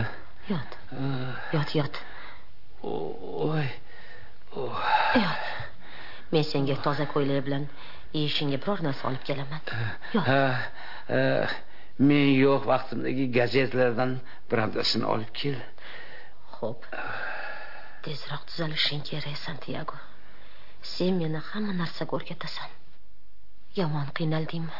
[0.53, 0.77] Yot.
[1.55, 1.95] Yot yot.
[2.83, 3.67] Oy.
[5.23, 5.44] Yot
[6.31, 7.63] men senga toza ko'ylak bilan
[8.17, 9.61] yeyishingga biror narsa olib kelaman
[12.09, 14.11] men yo'q vaqtimdagi gazetalardan
[14.51, 15.57] birontasini olib kel
[16.55, 16.85] Xo'p.
[18.03, 19.97] Tezroq tuzalishing kerak, Santiago.
[20.81, 22.69] Sen meni hamma narsaga o'rgatasan.
[23.77, 24.75] Yomon qiynaldingmi?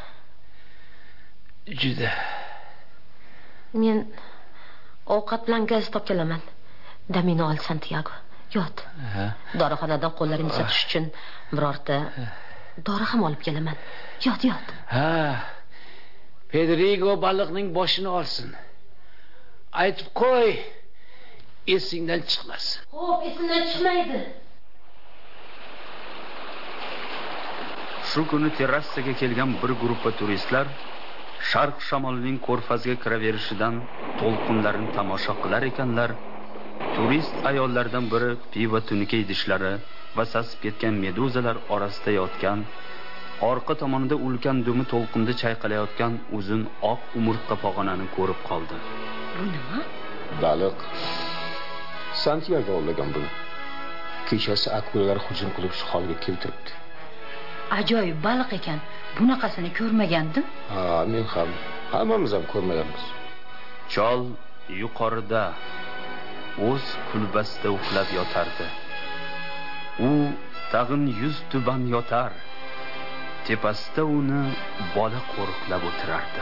[1.82, 2.12] juda
[3.74, 3.98] Men
[5.16, 6.42] ovqat bilan gaz topib kelaman.
[7.16, 8.14] Damini ol, Santiago.
[8.56, 8.78] Yot.
[9.16, 9.26] ha
[9.62, 11.06] Dorixonadan qo'llaringni sotish uchun
[11.56, 11.96] birorta
[12.88, 13.78] dori ham olib kelaman.
[14.28, 14.68] Yot, yot.
[14.96, 15.10] ha
[16.52, 18.50] pedrigo baliqning boshini olsin
[19.84, 20.50] aytib qo'y
[21.76, 24.20] esingdan chiqmasin Xo'p, esimdan chiqmaydi.
[28.10, 30.66] shu kuni terrasaga kelgan bir gruppa turistlar
[31.52, 33.74] sharq shamolining ko'rfazga kiraverishidan
[34.20, 36.10] to'lqinlarni tomosha qilar ekanlar
[36.96, 39.74] turist ayollardan biri pivo tunuka idishlari
[40.18, 42.60] va sasib ketgan meduzalar orasida yotgan
[43.52, 46.62] orqa tomonida ulkan dumi to'lqinda chayqalayotgan uzun
[46.92, 48.76] oq umurtqa pog'onani ko'rib qoldi.
[49.36, 49.80] Bu nima?
[50.44, 50.78] baliq.
[52.24, 53.30] Santiago ovlagan buni.
[54.28, 56.72] Kechasi akulalar hujum qilib shu holga keltiribdi.
[57.80, 58.80] Ajoyib baliq ekan.
[59.18, 60.46] Bunaqasini ko'rmagandim.
[60.74, 61.50] Ha men ham
[61.94, 63.04] hammamiz ham ko'rmaganmiz.
[63.94, 64.22] Chol
[64.82, 65.44] yuqorida
[66.70, 68.68] o'z kulbasida uxlab yotardi.
[70.10, 70.12] U
[70.72, 72.32] tag'in yuz tuban yotar
[73.48, 74.44] tepasida uni
[74.96, 76.42] bola qo'riqlab o'tirardi.